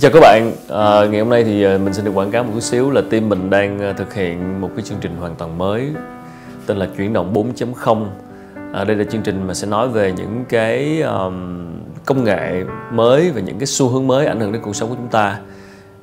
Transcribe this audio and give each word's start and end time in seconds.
Chào 0.00 0.10
các 0.10 0.20
bạn, 0.20 0.52
à, 0.68 1.06
ngày 1.10 1.20
hôm 1.20 1.30
nay 1.30 1.44
thì 1.44 1.64
à, 1.64 1.78
mình 1.78 1.94
xin 1.94 2.04
được 2.04 2.10
quảng 2.14 2.30
cáo 2.30 2.44
một 2.44 2.50
chút 2.54 2.60
xíu 2.60 2.90
là 2.90 3.02
team 3.10 3.28
mình 3.28 3.50
đang 3.50 3.80
à, 3.80 3.92
thực 3.92 4.14
hiện 4.14 4.60
một 4.60 4.70
cái 4.76 4.84
chương 4.84 4.98
trình 5.00 5.16
hoàn 5.16 5.34
toàn 5.34 5.58
mới 5.58 5.88
tên 6.66 6.76
là 6.76 6.88
chuyển 6.96 7.12
động 7.12 7.34
4.0 7.34 8.06
à, 8.72 8.84
đây 8.84 8.96
là 8.96 9.04
chương 9.04 9.22
trình 9.22 9.46
mà 9.46 9.54
sẽ 9.54 9.66
nói 9.66 9.88
về 9.88 10.12
những 10.12 10.44
cái 10.48 11.02
um, 11.02 11.66
công 12.04 12.24
nghệ 12.24 12.64
mới 12.92 13.30
và 13.30 13.40
những 13.40 13.58
cái 13.58 13.66
xu 13.66 13.88
hướng 13.88 14.06
mới 14.06 14.26
ảnh 14.26 14.40
hưởng 14.40 14.52
đến 14.52 14.62
cuộc 14.62 14.76
sống 14.76 14.88
của 14.88 14.94
chúng 14.94 15.08
ta. 15.08 15.38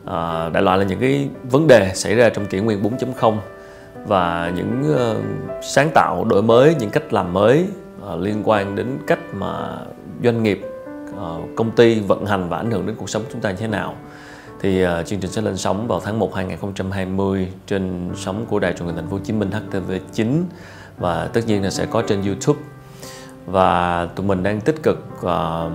À, 0.06 0.50
đại 0.50 0.64
loại 0.64 0.78
là 0.78 0.84
những 0.84 1.00
cái 1.00 1.30
vấn 1.52 1.68
đề 1.68 1.92
xảy 1.94 2.16
ra 2.16 2.30
trong 2.30 2.46
kỷ 2.46 2.60
nguyên 2.60 2.84
4.0 2.84 3.38
và 4.08 4.52
những 4.56 4.96
uh, 4.96 5.18
sáng 5.64 5.90
tạo 5.94 6.26
đổi 6.26 6.42
mới 6.42 6.76
những 6.80 6.90
cách 6.90 7.14
làm 7.14 7.34
mới 7.34 7.66
uh, 8.14 8.20
liên 8.20 8.42
quan 8.46 8.76
đến 8.76 8.88
cách 9.08 9.20
mà 9.34 9.78
doanh 10.24 10.44
nghiệp 10.44 10.62
Ờ, 11.18 11.42
công 11.56 11.72
ty 11.72 12.00
vận 12.00 12.26
hành 12.26 12.50
và 12.50 12.58
ảnh 12.58 12.72
hưởng 12.72 12.86
đến 12.86 12.96
cuộc 12.96 13.10
sống 13.10 13.24
của 13.24 13.30
chúng 13.32 13.42
ta 13.42 13.52
như 13.52 13.58
thế 13.58 13.68
nào. 13.68 13.96
Thì 14.62 14.86
uh, 14.86 14.90
chương 15.06 15.20
trình 15.20 15.32
sẽ 15.32 15.42
lên 15.42 15.58
sóng 15.58 15.88
vào 15.88 16.00
tháng 16.00 16.20
1 16.20 16.36
2020 16.36 17.48
trên 17.68 18.10
sóng 18.16 18.46
của 18.46 18.60
đài 18.60 18.74
truyền 18.74 18.88
hình 18.88 18.96
thành 18.96 19.10
phố 19.10 19.18
Hồ 19.18 19.22
Chí 19.24 19.34
Minh 19.34 19.50
HTV9 19.50 20.44
và 20.98 21.28
tất 21.28 21.42
nhiên 21.48 21.64
là 21.64 21.70
sẽ 21.70 21.86
có 21.86 22.02
trên 22.02 22.24
YouTube. 22.24 22.60
Và 23.46 24.06
tụi 24.16 24.26
mình 24.26 24.44
đang 24.44 24.62
tích 24.62 24.84
cực 24.84 24.98
uh, 25.26 25.72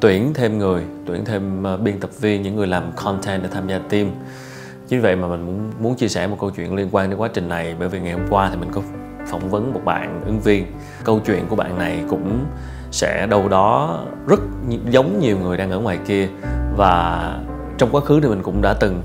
tuyển 0.00 0.34
thêm 0.34 0.58
người 0.58 0.82
tuyển 1.06 1.24
thêm 1.24 1.64
uh, 1.74 1.80
biên 1.80 2.00
tập 2.00 2.10
viên 2.20 2.42
những 2.42 2.56
người 2.56 2.66
làm 2.66 2.92
content 2.96 3.42
để 3.42 3.48
tham 3.52 3.68
gia 3.68 3.78
team. 3.78 4.10
Chính 4.88 5.00
vậy 5.00 5.16
mà 5.16 5.28
mình 5.28 5.46
muốn 5.46 5.70
muốn 5.80 5.94
chia 5.94 6.08
sẻ 6.08 6.26
một 6.26 6.36
câu 6.40 6.50
chuyện 6.50 6.74
liên 6.74 6.88
quan 6.92 7.10
đến 7.10 7.18
quá 7.18 7.28
trình 7.34 7.48
này 7.48 7.74
bởi 7.78 7.88
vì 7.88 8.00
ngày 8.00 8.12
hôm 8.12 8.26
qua 8.30 8.50
thì 8.50 8.56
mình 8.56 8.70
có 8.72 8.82
phỏng 9.26 9.50
vấn 9.50 9.72
một 9.72 9.80
bạn 9.84 10.20
ứng 10.26 10.40
viên. 10.40 10.66
Câu 11.04 11.20
chuyện 11.26 11.46
của 11.48 11.56
bạn 11.56 11.78
này 11.78 12.04
cũng 12.08 12.44
sẽ 12.90 13.26
đâu 13.26 13.48
đó 13.48 14.00
rất 14.26 14.40
giống 14.90 15.18
nhiều 15.18 15.38
người 15.38 15.56
đang 15.56 15.70
ở 15.70 15.78
ngoài 15.78 15.98
kia. 16.06 16.28
Và 16.76 17.34
trong 17.78 17.88
quá 17.92 18.00
khứ 18.00 18.20
thì 18.20 18.28
mình 18.28 18.42
cũng 18.42 18.62
đã 18.62 18.74
từng 18.74 19.02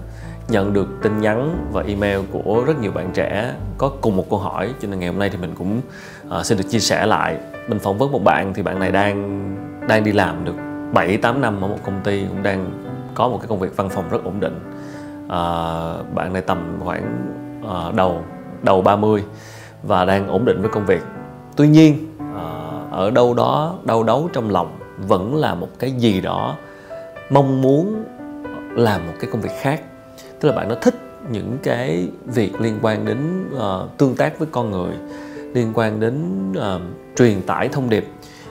nhận 0.50 0.74
được 0.74 0.88
tin 1.02 1.22
nhắn 1.22 1.68
và 1.72 1.84
email 1.88 2.20
của 2.32 2.64
rất 2.68 2.80
nhiều 2.80 2.92
bạn 2.92 3.10
trẻ 3.14 3.54
có 3.78 3.92
cùng 4.02 4.18
một 4.18 4.30
câu 4.30 4.40
hỏi. 4.40 4.74
Cho 4.82 4.88
nên 4.88 5.00
ngày 5.00 5.10
hôm 5.10 5.20
nay 5.20 5.30
thì 5.30 5.38
mình 5.38 5.54
cũng 5.58 5.82
uh, 6.40 6.46
xin 6.46 6.58
được 6.58 6.64
chia 6.70 6.80
sẻ 6.80 7.06
lại. 7.06 7.38
Mình 7.68 7.80
phỏng 7.80 7.98
vấn 7.98 8.12
một 8.12 8.24
bạn 8.24 8.54
thì 8.54 8.62
bạn 8.62 8.80
này 8.80 8.92
đang 8.92 9.46
đang 9.88 10.04
đi 10.04 10.12
làm 10.12 10.46
được 10.46 10.56
7 10.94 11.18
8 11.18 11.42
năm 11.42 11.62
ở 11.62 11.68
một 11.68 11.80
công 11.86 12.02
ty 12.04 12.26
cũng 12.30 12.44
đang 12.44 12.72
có 13.14 13.28
một 13.28 13.38
cái 13.42 13.48
công 13.48 13.60
việc 13.60 13.78
văn 13.78 13.90
phòng 13.90 14.10
rất 14.10 14.24
ổn 14.24 14.40
định. 14.40 14.60
Uh, 15.26 16.14
bạn 16.16 16.34
này 16.34 16.42
tầm 16.42 16.80
khoảng 16.84 17.28
uh, 17.66 17.96
đầu 17.96 18.24
đầu 18.62 18.82
30 18.82 19.24
và 19.84 20.06
đang 20.06 20.28
ổn 20.28 20.46
định 20.46 20.62
với 20.62 20.72
công 20.72 20.86
việc. 20.86 21.02
Tuy 21.56 21.68
nhiên 21.68 22.18
uh, 22.36 22.65
ở 22.96 23.12
đâu 23.12 23.34
đó 23.34 23.76
đau 23.84 24.04
đấu 24.04 24.30
trong 24.34 24.50
lòng 24.50 24.78
vẫn 25.08 25.36
là 25.36 25.56
một 25.56 25.70
cái 25.80 25.92
gì 25.92 26.22
đó 26.22 26.56
mong 27.30 27.62
muốn 27.62 28.04
làm 28.76 29.08
một 29.08 29.14
cái 29.20 29.30
công 29.32 29.42
việc 29.42 29.52
khác. 29.62 29.82
Tức 30.40 30.50
là 30.50 30.56
bạn 30.56 30.70
nó 30.70 30.76
thích 30.76 30.96
những 31.32 31.58
cái 31.64 32.08
việc 32.26 32.62
liên 32.62 32.80
quan 32.82 33.06
đến 33.06 33.18
uh, 33.56 33.98
tương 33.98 34.16
tác 34.16 34.40
với 34.40 34.48
con 34.52 34.72
người 34.72 34.94
liên 35.54 35.72
quan 35.74 36.00
đến 36.00 36.24
uh, 36.52 36.82
truyền 37.18 37.42
tải 37.42 37.68
thông 37.68 37.90
điệp. 37.90 38.08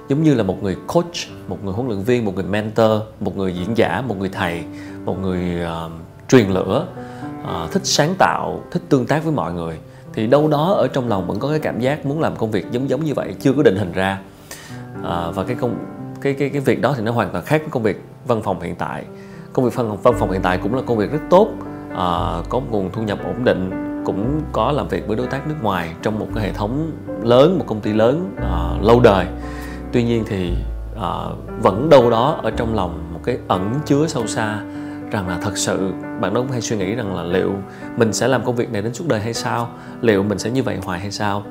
Giống 0.08 0.22
như 0.22 0.34
là 0.34 0.42
một 0.42 0.62
người 0.62 0.76
coach 0.86 1.14
một 1.48 1.64
người 1.64 1.74
huấn 1.74 1.86
luyện 1.86 2.02
viên 2.02 2.24
một 2.24 2.34
người 2.34 2.44
mentor 2.44 3.02
một 3.20 3.36
người 3.36 3.54
diễn 3.54 3.76
giả 3.76 4.02
một 4.08 4.18
người 4.18 4.28
thầy 4.28 4.62
một 5.04 5.18
người 5.22 5.40
uh, 5.64 5.92
truyền 6.28 6.48
lửa 6.50 6.86
uh, 7.42 7.72
thích 7.72 7.86
sáng 7.86 8.14
tạo 8.18 8.62
thích 8.70 8.82
tương 8.88 9.06
tác 9.06 9.24
với 9.24 9.32
mọi 9.32 9.52
người. 9.52 9.78
Thì 10.12 10.26
đâu 10.26 10.48
đó 10.48 10.72
ở 10.72 10.88
trong 10.88 11.08
lòng 11.08 11.26
vẫn 11.26 11.38
có 11.38 11.48
cái 11.48 11.58
cảm 11.58 11.80
giác 11.80 12.06
muốn 12.06 12.20
làm 12.20 12.36
công 12.36 12.50
việc 12.50 12.66
giống 12.70 12.90
giống 12.90 13.04
như 13.04 13.14
vậy 13.14 13.34
chưa 13.40 13.52
có 13.52 13.62
định 13.62 13.76
hình 13.76 13.92
ra 13.92 14.18
à, 15.05 15.30
và 15.34 15.44
cái 15.44 15.56
công 15.56 15.77
cái 16.20 16.34
cái 16.34 16.48
cái 16.48 16.60
việc 16.60 16.80
đó 16.80 16.94
thì 16.97 17.02
nó 17.02 17.12
hoàn 17.12 17.30
toàn 17.30 17.44
khác 17.44 17.60
với 17.60 17.70
công 17.70 17.83
việc 17.83 18.05
văn 18.27 18.42
phòng 18.42 18.61
hiện 18.61 18.74
tại. 18.74 19.05
Công 19.52 19.64
việc 19.64 19.74
văn, 19.74 19.96
văn 20.02 20.14
phòng 20.19 20.30
hiện 20.30 20.42
tại 20.42 20.58
cũng 20.62 20.74
là 20.74 20.83
công 20.86 20.96
việc 20.98 21.12
rất 21.12 21.23
tốt 21.30 21.48
à, 21.96 22.42
có 22.48 22.61
nguồn 22.70 22.90
thu 22.92 23.02
nhập 23.02 23.18
ổn 23.24 23.45
định 23.45 23.70
cũng 24.05 24.40
có 24.52 24.73
làm 24.73 24.89
việc 24.89 25.06
với 25.06 25.17
đối 25.17 25.27
tác 25.27 25.46
nước 25.46 25.55
ngoài 25.62 25.95
trong 26.02 26.18
một 26.18 26.27
cái 26.34 26.45
hệ 26.45 26.52
thống 26.52 26.90
lớn 27.23 27.58
một 27.58 27.64
công 27.67 27.80
ty 27.80 27.92
lớn 27.92 28.34
à, 28.36 28.78
lâu 28.83 29.01
đời. 29.01 29.27
Tuy 29.92 30.02
nhiên 30.02 30.24
thì 30.27 30.55
à, 31.01 31.11
vẫn 31.62 31.89
đâu 31.90 32.11
đó 32.11 32.40
ở 32.42 32.51
trong 32.51 32.74
lòng 32.74 33.11
một 33.12 33.20
cái 33.24 33.39
ẩn 33.48 33.74
chứa 33.84 34.07
sâu 34.07 34.27
xa 34.27 34.58
rằng 35.11 35.28
là 35.28 35.39
thật 35.42 35.57
sự 35.57 35.92
bạn 36.20 36.34
đó 36.34 36.40
cũng 36.40 36.51
hay 36.51 36.61
suy 36.61 36.77
nghĩ 36.77 36.95
rằng 36.95 37.17
là 37.17 37.23
liệu 37.23 37.52
mình 37.96 38.12
sẽ 38.12 38.28
làm 38.28 38.45
công 38.45 38.57
việc 38.57 38.73
này 38.73 38.83
đến 38.83 38.95
suốt 38.95 39.05
đời 39.08 39.20
hay 39.20 39.34
sao? 39.34 39.68
Liệu 40.01 40.23
mình 40.23 40.39
sẽ 40.39 40.51
như 40.51 40.62
vậy 40.62 40.78
hoài 40.84 41.01
hay 41.01 41.11
sao? 41.11 41.42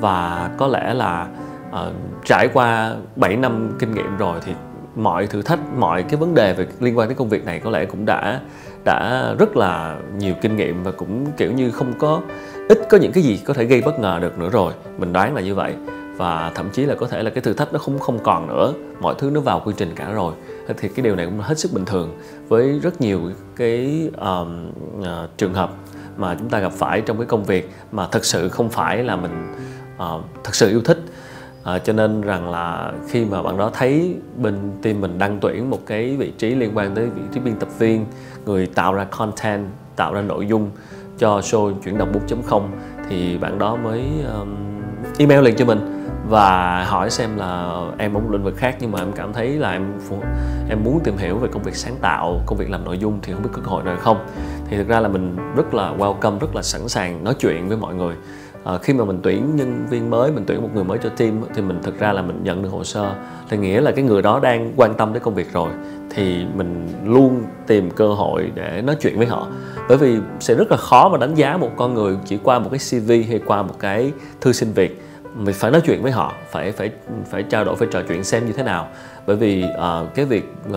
Và 0.00 0.50
có 0.58 0.66
lẽ 0.66 0.94
là 0.94 1.26
uh, 1.72 1.92
trải 2.24 2.48
qua 2.52 2.94
7 3.16 3.36
năm 3.36 3.76
kinh 3.78 3.94
nghiệm 3.94 4.16
rồi 4.16 4.40
thì 4.44 4.52
mọi 4.96 5.26
thử 5.26 5.42
thách 5.42 5.58
mọi 5.76 6.02
cái 6.02 6.16
vấn 6.16 6.34
đề 6.34 6.54
về 6.54 6.66
liên 6.80 6.98
quan 6.98 7.08
đến 7.08 7.18
công 7.18 7.28
việc 7.28 7.44
này 7.44 7.60
có 7.60 7.70
lẽ 7.70 7.84
cũng 7.84 8.06
đã 8.06 8.40
đã 8.84 9.34
rất 9.38 9.56
là 9.56 9.96
nhiều 10.18 10.34
kinh 10.42 10.56
nghiệm 10.56 10.82
và 10.82 10.90
cũng 10.90 11.26
kiểu 11.36 11.52
như 11.52 11.70
không 11.70 11.92
có 11.98 12.20
ít 12.68 12.78
có 12.90 12.98
những 12.98 13.12
cái 13.12 13.22
gì 13.22 13.40
có 13.44 13.54
thể 13.54 13.64
gây 13.64 13.80
bất 13.80 13.98
ngờ 13.98 14.18
được 14.22 14.38
nữa 14.38 14.48
rồi. 14.52 14.72
Mình 14.98 15.12
đoán 15.12 15.34
là 15.34 15.40
như 15.40 15.54
vậy. 15.54 15.74
Và 16.16 16.52
thậm 16.54 16.70
chí 16.70 16.84
là 16.84 16.94
có 16.94 17.06
thể 17.06 17.22
là 17.22 17.30
cái 17.30 17.42
thử 17.42 17.52
thách 17.52 17.72
nó 17.72 17.78
không 17.78 17.98
không 17.98 18.18
còn 18.22 18.46
nữa. 18.46 18.72
Mọi 19.00 19.14
thứ 19.18 19.30
nó 19.30 19.40
vào 19.40 19.62
quy 19.64 19.74
trình 19.76 19.92
cả 19.96 20.12
rồi. 20.12 20.34
Thì 20.78 20.88
cái 20.88 21.02
điều 21.02 21.16
này 21.16 21.26
cũng 21.26 21.40
hết 21.40 21.58
sức 21.58 21.72
bình 21.72 21.84
thường. 21.84 22.18
Với 22.48 22.80
rất 22.82 23.00
nhiều 23.00 23.20
cái 23.56 24.10
um, 24.18 24.70
uh, 25.00 25.06
trường 25.36 25.54
hợp 25.54 25.70
mà 26.16 26.36
chúng 26.38 26.48
ta 26.48 26.58
gặp 26.58 26.72
phải 26.72 27.00
trong 27.00 27.16
cái 27.16 27.26
công 27.26 27.44
việc 27.44 27.70
mà 27.92 28.06
thật 28.10 28.24
sự 28.24 28.48
không 28.48 28.68
phải 28.68 29.04
là 29.04 29.16
mình 29.16 29.54
ờ, 29.98 30.14
uh, 30.14 30.24
thật 30.44 30.54
sự 30.54 30.70
yêu 30.70 30.80
thích 30.84 30.98
à, 31.64 31.78
cho 31.78 31.92
nên 31.92 32.20
rằng 32.20 32.50
là 32.50 32.92
khi 33.08 33.24
mà 33.24 33.42
bạn 33.42 33.58
đó 33.58 33.70
thấy 33.74 34.16
bên 34.36 34.54
team 34.82 35.00
mình 35.00 35.18
đăng 35.18 35.38
tuyển 35.40 35.70
một 35.70 35.78
cái 35.86 36.16
vị 36.16 36.32
trí 36.38 36.54
liên 36.54 36.70
quan 36.74 36.94
tới 36.94 37.06
vị 37.06 37.22
trí 37.32 37.40
biên 37.40 37.54
tập 37.54 37.68
viên 37.78 38.06
người 38.46 38.66
tạo 38.66 38.94
ra 38.94 39.04
content 39.04 39.66
tạo 39.96 40.14
ra 40.14 40.22
nội 40.22 40.46
dung 40.46 40.70
cho 41.18 41.40
show 41.40 41.72
chuyển 41.84 41.98
động 41.98 42.12
4.0 42.28 42.62
thì 43.08 43.38
bạn 43.38 43.58
đó 43.58 43.76
mới 43.76 44.02
um, 44.40 44.56
email 45.18 45.40
liền 45.40 45.56
cho 45.56 45.64
mình 45.64 46.06
và 46.28 46.84
hỏi 46.84 47.10
xem 47.10 47.36
là 47.36 47.80
em 47.98 48.12
muốn 48.12 48.22
một 48.22 48.30
lĩnh 48.32 48.44
vực 48.44 48.56
khác 48.56 48.76
nhưng 48.80 48.90
mà 48.90 48.98
em 48.98 49.12
cảm 49.12 49.32
thấy 49.32 49.48
là 49.48 49.72
em 49.72 49.92
em 50.68 50.84
muốn 50.84 51.00
tìm 51.04 51.16
hiểu 51.16 51.38
về 51.38 51.48
công 51.52 51.62
việc 51.62 51.76
sáng 51.76 51.96
tạo 52.00 52.42
công 52.46 52.58
việc 52.58 52.70
làm 52.70 52.84
nội 52.84 52.98
dung 52.98 53.18
thì 53.22 53.32
không 53.32 53.42
biết 53.42 53.48
cơ 53.52 53.62
hội 53.64 53.84
nào 53.84 53.96
không. 54.00 54.26
Thì 54.68 54.76
thực 54.76 54.88
ra 54.88 55.00
là 55.00 55.08
mình 55.08 55.36
rất 55.56 55.74
là 55.74 55.92
welcome 55.98 56.38
rất 56.38 56.54
là 56.54 56.62
sẵn 56.62 56.88
sàng 56.88 57.24
nói 57.24 57.34
chuyện 57.38 57.68
với 57.68 57.76
mọi 57.76 57.94
người 57.94 58.14
à, 58.64 58.78
khi 58.78 58.92
mà 58.92 59.04
mình 59.04 59.20
tuyển 59.22 59.56
nhân 59.56 59.86
viên 59.90 60.10
mới 60.10 60.32
mình 60.32 60.44
tuyển 60.46 60.62
một 60.62 60.68
người 60.74 60.84
mới 60.84 60.98
cho 61.02 61.08
team 61.08 61.40
thì 61.54 61.62
mình 61.62 61.82
thực 61.82 61.98
ra 61.98 62.12
là 62.12 62.22
mình 62.22 62.40
nhận 62.44 62.62
được 62.62 62.68
hồ 62.68 62.84
sơ. 62.84 63.14
Thì 63.48 63.56
nghĩa 63.56 63.80
là 63.80 63.90
cái 63.90 64.04
người 64.04 64.22
đó 64.22 64.40
đang 64.40 64.72
quan 64.76 64.94
tâm 64.94 65.12
đến 65.12 65.22
công 65.22 65.34
việc 65.34 65.52
rồi 65.52 65.70
thì 66.10 66.44
mình 66.54 66.88
luôn 67.04 67.44
tìm 67.66 67.90
cơ 67.90 68.08
hội 68.08 68.50
để 68.54 68.82
nói 68.82 68.96
chuyện 69.00 69.18
với 69.18 69.26
họ. 69.26 69.46
Bởi 69.88 69.98
vì 69.98 70.16
sẽ 70.40 70.54
rất 70.54 70.70
là 70.70 70.76
khó 70.76 71.08
mà 71.08 71.18
đánh 71.18 71.34
giá 71.34 71.56
một 71.56 71.70
con 71.76 71.94
người 71.94 72.16
chỉ 72.24 72.38
qua 72.42 72.58
một 72.58 72.70
cái 72.70 72.78
cv 72.78 73.10
hay 73.28 73.40
qua 73.46 73.62
một 73.62 73.74
cái 73.78 74.12
thư 74.40 74.52
xin 74.52 74.72
việc 74.72 75.02
mình 75.36 75.54
phải 75.54 75.70
nói 75.70 75.80
chuyện 75.80 76.02
với 76.02 76.12
họ 76.12 76.32
phải 76.50 76.72
phải 76.72 76.90
phải 77.30 77.42
trao 77.42 77.64
đổi 77.64 77.76
phải 77.76 77.88
trò 77.90 78.02
chuyện 78.08 78.24
xem 78.24 78.46
như 78.46 78.52
thế 78.52 78.62
nào. 78.62 78.88
Bởi 79.26 79.36
vì 79.36 79.64
uh, 79.64 80.14
cái 80.14 80.24
việc 80.24 80.52
uh, 80.70 80.76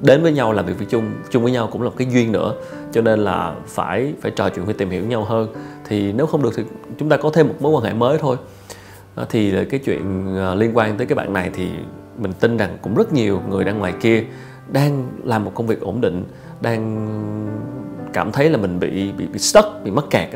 đến 0.00 0.22
với 0.22 0.32
nhau 0.32 0.52
làm 0.52 0.66
việc 0.66 0.78
với 0.78 0.86
chung 0.90 1.04
chung 1.30 1.42
với 1.42 1.52
nhau 1.52 1.68
cũng 1.72 1.82
là 1.82 1.88
một 1.88 1.94
cái 1.98 2.08
duyên 2.10 2.32
nữa. 2.32 2.52
Cho 2.92 3.00
nên 3.00 3.18
là 3.18 3.54
phải 3.66 4.14
phải 4.20 4.30
trò 4.30 4.48
chuyện 4.48 4.64
phải 4.64 4.74
tìm 4.74 4.90
hiểu 4.90 5.04
nhau 5.04 5.24
hơn 5.24 5.48
thì 5.88 6.12
nếu 6.12 6.26
không 6.26 6.42
được 6.42 6.52
thì 6.56 6.62
chúng 6.98 7.08
ta 7.08 7.16
có 7.16 7.30
thêm 7.30 7.48
một 7.48 7.54
mối 7.60 7.72
quan 7.72 7.84
hệ 7.84 7.92
mới 7.92 8.18
thôi. 8.18 8.36
Ờ, 9.14 9.26
thì 9.28 9.64
cái 9.70 9.80
chuyện 9.84 10.34
ờ, 10.36 10.54
liên 10.54 10.76
quan 10.76 10.96
tới 10.96 11.06
cái 11.06 11.16
bạn 11.16 11.32
này 11.32 11.50
thì 11.54 11.68
mình 12.18 12.32
tin 12.32 12.56
rằng 12.56 12.78
cũng 12.82 12.94
rất 12.94 13.12
nhiều 13.12 13.40
người 13.48 13.64
đang 13.64 13.78
ngoài 13.78 13.94
kia 14.00 14.24
đang 14.72 15.08
làm 15.24 15.44
một 15.44 15.52
công 15.54 15.66
việc 15.66 15.80
ổn 15.80 16.00
định 16.00 16.24
đang 16.60 17.06
cảm 18.12 18.32
thấy 18.32 18.50
là 18.50 18.58
mình 18.58 18.80
bị 18.80 19.12
bị 19.12 19.26
bị 19.26 19.38
stuck 19.38 19.66
bị 19.84 19.90
mắc 19.90 20.04
kẹt 20.10 20.28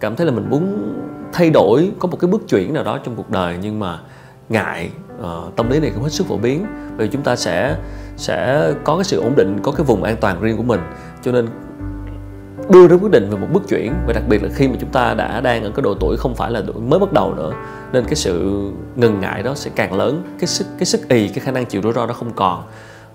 cảm 0.00 0.16
thấy 0.16 0.26
là 0.26 0.32
mình 0.32 0.50
muốn 0.50 0.94
thay 1.32 1.50
đổi 1.50 1.90
có 1.98 2.08
một 2.08 2.16
cái 2.20 2.30
bước 2.30 2.42
chuyển 2.48 2.74
nào 2.74 2.84
đó 2.84 2.98
trong 3.04 3.16
cuộc 3.16 3.30
đời 3.30 3.56
nhưng 3.62 3.78
mà 3.78 4.00
ngại 4.48 4.90
uh, 5.20 5.56
tâm 5.56 5.70
lý 5.70 5.80
này 5.80 5.90
cũng 5.94 6.02
hết 6.02 6.12
sức 6.12 6.26
phổ 6.26 6.36
biến. 6.36 6.66
Vì 6.96 7.08
chúng 7.08 7.22
ta 7.22 7.36
sẽ 7.36 7.76
sẽ 8.16 8.72
có 8.84 8.96
cái 8.96 9.04
sự 9.04 9.20
ổn 9.20 9.34
định 9.36 9.58
có 9.62 9.72
cái 9.72 9.84
vùng 9.84 10.02
an 10.02 10.16
toàn 10.20 10.40
riêng 10.40 10.56
của 10.56 10.62
mình. 10.62 10.80
Cho 11.22 11.32
nên 11.32 11.46
đưa 12.70 12.88
ra 12.88 12.96
quyết 12.96 13.10
định 13.10 13.30
về 13.30 13.38
một 13.38 13.46
bước 13.52 13.62
chuyển 13.68 13.92
và 14.06 14.12
đặc 14.12 14.22
biệt 14.28 14.42
là 14.42 14.48
khi 14.54 14.68
mà 14.68 14.74
chúng 14.80 14.90
ta 14.90 15.14
đã 15.14 15.40
đang 15.40 15.64
ở 15.64 15.70
cái 15.74 15.82
độ 15.82 15.94
tuổi 16.00 16.16
không 16.16 16.34
phải 16.34 16.50
là 16.50 16.62
tuổi 16.66 16.82
mới 16.82 16.98
bắt 16.98 17.12
đầu 17.12 17.34
nữa 17.34 17.52
nên 17.92 18.04
cái 18.04 18.14
sự 18.14 18.62
ngần 18.96 19.20
ngại 19.20 19.42
đó 19.42 19.54
sẽ 19.54 19.70
càng 19.76 19.94
lớn 19.94 20.22
cái 20.38 20.46
sức 20.46 20.66
cái 20.78 20.86
sức 20.86 21.08
ì 21.08 21.28
cái 21.28 21.44
khả 21.44 21.52
năng 21.52 21.66
chịu 21.66 21.82
rủi 21.82 21.92
ro 21.92 22.06
đó 22.06 22.14
không 22.14 22.32
còn. 22.36 22.62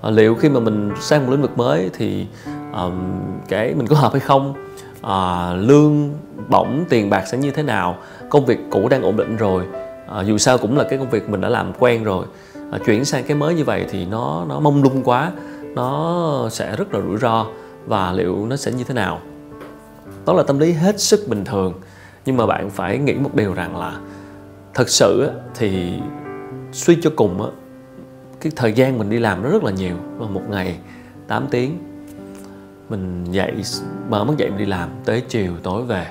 À, 0.01 0.09
liệu 0.09 0.35
khi 0.35 0.49
mà 0.49 0.59
mình 0.59 0.91
sang 0.99 1.25
một 1.25 1.31
lĩnh 1.31 1.41
vực 1.41 1.57
mới 1.57 1.89
thì 1.93 2.27
um, 2.73 2.93
cái 3.49 3.73
mình 3.73 3.87
có 3.87 3.95
hợp 3.95 4.11
hay 4.11 4.19
không? 4.19 4.53
À, 5.01 5.53
lương 5.53 6.09
bổng 6.49 6.83
tiền 6.89 7.09
bạc 7.09 7.23
sẽ 7.27 7.37
như 7.37 7.51
thế 7.51 7.63
nào? 7.63 7.97
Công 8.29 8.45
việc 8.45 8.59
cũ 8.71 8.87
đang 8.89 9.01
ổn 9.01 9.17
định 9.17 9.35
rồi 9.35 9.63
à, 10.09 10.21
dù 10.21 10.37
sao 10.37 10.57
cũng 10.57 10.77
là 10.77 10.83
cái 10.83 10.99
công 10.99 11.09
việc 11.09 11.29
mình 11.29 11.41
đã 11.41 11.49
làm 11.49 11.73
quen 11.79 12.03
rồi. 12.03 12.25
À, 12.71 12.79
chuyển 12.85 13.05
sang 13.05 13.23
cái 13.23 13.37
mới 13.37 13.55
như 13.55 13.63
vậy 13.63 13.85
thì 13.91 14.05
nó 14.05 14.45
nó 14.49 14.59
mông 14.59 14.83
lung 14.83 15.03
quá 15.03 15.31
nó 15.75 16.49
sẽ 16.51 16.75
rất 16.75 16.93
là 16.93 17.01
rủi 17.01 17.17
ro 17.17 17.45
và 17.85 18.11
liệu 18.11 18.45
nó 18.45 18.55
sẽ 18.55 18.71
như 18.71 18.83
thế 18.83 18.93
nào? 18.93 19.19
Đó 20.25 20.33
là 20.33 20.43
tâm 20.43 20.59
lý 20.59 20.71
hết 20.71 20.99
sức 20.99 21.25
bình 21.27 21.45
thường. 21.45 21.73
Nhưng 22.25 22.37
mà 22.37 22.45
bạn 22.45 22.69
phải 22.69 22.97
nghĩ 22.97 23.13
một 23.13 23.35
điều 23.35 23.53
rằng 23.53 23.77
là 23.77 23.99
thật 24.73 24.89
sự 24.89 25.31
thì 25.55 25.93
suy 26.71 26.97
cho 27.01 27.09
cùng 27.15 27.51
cái 28.41 28.51
thời 28.55 28.73
gian 28.73 28.97
mình 28.97 29.09
đi 29.09 29.19
làm 29.19 29.43
nó 29.43 29.49
rất 29.49 29.63
là 29.63 29.71
nhiều. 29.71 29.95
Một 30.17 30.41
ngày 30.49 30.77
8 31.27 31.47
tiếng, 31.51 31.77
mình 32.89 33.25
dậy, 33.31 33.53
mở 34.09 34.23
mắt 34.23 34.33
dậy 34.37 34.49
mình 34.49 34.59
đi 34.59 34.65
làm, 34.65 34.89
tới 35.05 35.21
chiều 35.21 35.53
tối 35.63 35.83
về, 35.83 36.07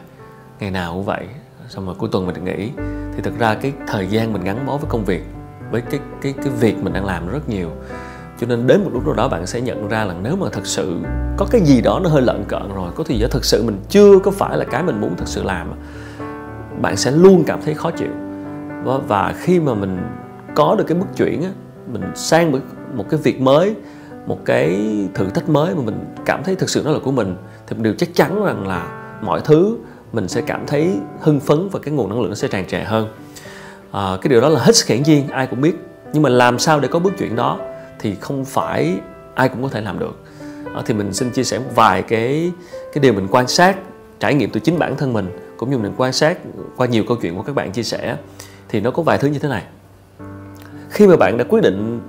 ngày 0.61 0.71
nào 0.71 0.95
cũng 0.95 1.05
vậy. 1.05 1.27
Xong 1.69 1.87
rồi 1.87 1.95
cuối 1.99 2.09
tuần 2.13 2.27
mình 2.27 2.45
nghỉ. 2.45 2.71
Thì 3.17 3.23
thực 3.23 3.39
ra 3.39 3.55
cái 3.55 3.73
thời 3.87 4.07
gian 4.07 4.33
mình 4.33 4.45
gắn 4.45 4.67
bó 4.67 4.77
với 4.77 4.91
công 4.91 5.05
việc, 5.05 5.23
với 5.71 5.81
cái 5.81 6.01
cái 6.23 6.35
cái 6.37 6.53
việc 6.61 6.77
mình 6.83 6.93
đang 6.93 7.05
làm 7.05 7.29
rất 7.29 7.49
nhiều 7.49 7.71
cho 8.43 8.49
nên 8.49 8.67
đến 8.67 8.85
một 8.85 8.91
lúc 8.93 9.07
nào 9.07 9.15
đó 9.15 9.29
bạn 9.29 9.47
sẽ 9.47 9.61
nhận 9.61 9.89
ra 9.89 10.05
là 10.05 10.15
nếu 10.23 10.37
mà 10.37 10.47
thật 10.53 10.67
sự 10.67 11.01
có 11.37 11.47
cái 11.51 11.61
gì 11.61 11.81
đó 11.81 12.01
nó 12.03 12.11
hơi 12.11 12.23
lợn 12.23 12.45
cợn 12.49 12.63
rồi 12.75 12.91
có 12.95 13.05
thì 13.05 13.27
thật 13.31 13.45
sự 13.45 13.63
mình 13.63 13.81
chưa 13.89 14.19
có 14.19 14.31
phải 14.31 14.57
là 14.57 14.65
cái 14.65 14.83
mình 14.83 15.01
muốn 15.01 15.15
thật 15.17 15.25
sự 15.29 15.43
làm 15.43 15.73
bạn 16.81 16.97
sẽ 16.97 17.11
luôn 17.11 17.45
cảm 17.47 17.63
thấy 17.65 17.75
khó 17.75 17.91
chịu. 17.91 18.09
Và, 18.85 18.99
và 19.09 19.35
khi 19.39 19.61
mà 19.61 19.75
mình 19.75 19.99
có 20.55 20.75
được 20.79 20.85
cái 20.87 20.99
bước 20.99 21.07
chuyển 21.17 21.43
á 21.43 21.51
mình 21.93 22.03
sang 22.15 22.53
một 22.95 23.05
cái 23.11 23.21
việc 23.23 23.41
mới 23.41 23.75
một 24.27 24.39
cái 24.45 24.89
thử 25.15 25.29
thách 25.29 25.49
mới 25.49 25.75
mà 25.75 25.83
mình 25.83 26.05
cảm 26.25 26.43
thấy 26.45 26.57
thực 26.57 26.71
sự 26.71 26.83
nó 26.85 26.91
là 26.91 26.99
của 27.05 27.13
mình 27.13 27.37
thì 27.67 27.75
mình 27.75 27.83
đều 27.83 27.95
chắc 27.99 28.15
chắn 28.15 28.45
rằng 28.45 28.67
là 28.67 29.09
mọi 29.23 29.41
thứ 29.45 29.79
mình 30.13 30.29
sẽ 30.29 30.41
cảm 30.41 30.67
thấy 30.67 30.99
hưng 31.21 31.41
phấn 31.41 31.69
và 31.69 31.81
cái 31.83 31.95
nguồn 31.95 32.09
năng 32.09 32.21
lượng 32.21 32.31
nó 32.31 32.35
sẽ 32.35 32.49
tràn 32.49 32.67
trề 32.67 32.81
hơn. 32.81 33.09
À, 33.93 34.17
cái 34.23 34.29
điều 34.29 34.41
đó 34.41 34.49
là 34.49 34.61
hết 34.61 34.77
sức 34.77 34.87
hiển 34.89 35.03
nhiên 35.03 35.29
ai 35.29 35.47
cũng 35.47 35.61
biết. 35.61 35.75
Nhưng 36.13 36.23
mà 36.23 36.29
làm 36.29 36.59
sao 36.59 36.81
để 36.81 36.89
có 36.89 36.99
bước 36.99 37.13
chuyển 37.19 37.37
đó? 37.37 37.59
Thì 38.03 38.15
không 38.15 38.45
phải 38.45 38.99
ai 39.35 39.49
cũng 39.49 39.63
có 39.63 39.69
thể 39.69 39.81
làm 39.81 39.99
được. 39.99 40.25
À, 40.75 40.83
thì 40.87 40.95
mình 40.95 41.13
xin 41.13 41.31
chia 41.31 41.45
sẻ 41.45 41.59
một 41.59 41.71
vài 41.75 42.03
cái 42.03 42.53
cái 42.93 43.03
điều 43.03 43.13
mình 43.13 43.29
quan 43.31 43.49
sát 43.49 43.77
trải 44.21 44.35
nghiệm 44.35 44.51
từ 44.51 44.61
chính 44.61 44.79
bản 44.79 44.97
thân 44.97 45.13
mình 45.13 45.31
cũng 45.57 45.71
như 45.71 45.79
mình 45.79 45.93
quan 45.97 46.13
sát 46.13 46.39
qua 46.77 46.87
nhiều 46.87 47.05
câu 47.09 47.17
chuyện 47.23 47.37
của 47.37 47.43
các 47.43 47.55
bạn 47.55 47.73
chia 47.73 47.83
sẻ 47.83 48.17
thì 48.69 48.81
nó 48.81 48.91
có 48.91 49.03
vài 49.03 49.19
thứ 49.19 49.29
như 49.29 49.39
thế 49.39 49.49
này. 49.49 49.65
Khi 50.91 51.07
mà 51.07 51.17
bạn 51.17 51.37
đã 51.39 51.45
quyết 51.49 51.61
định 51.61 52.01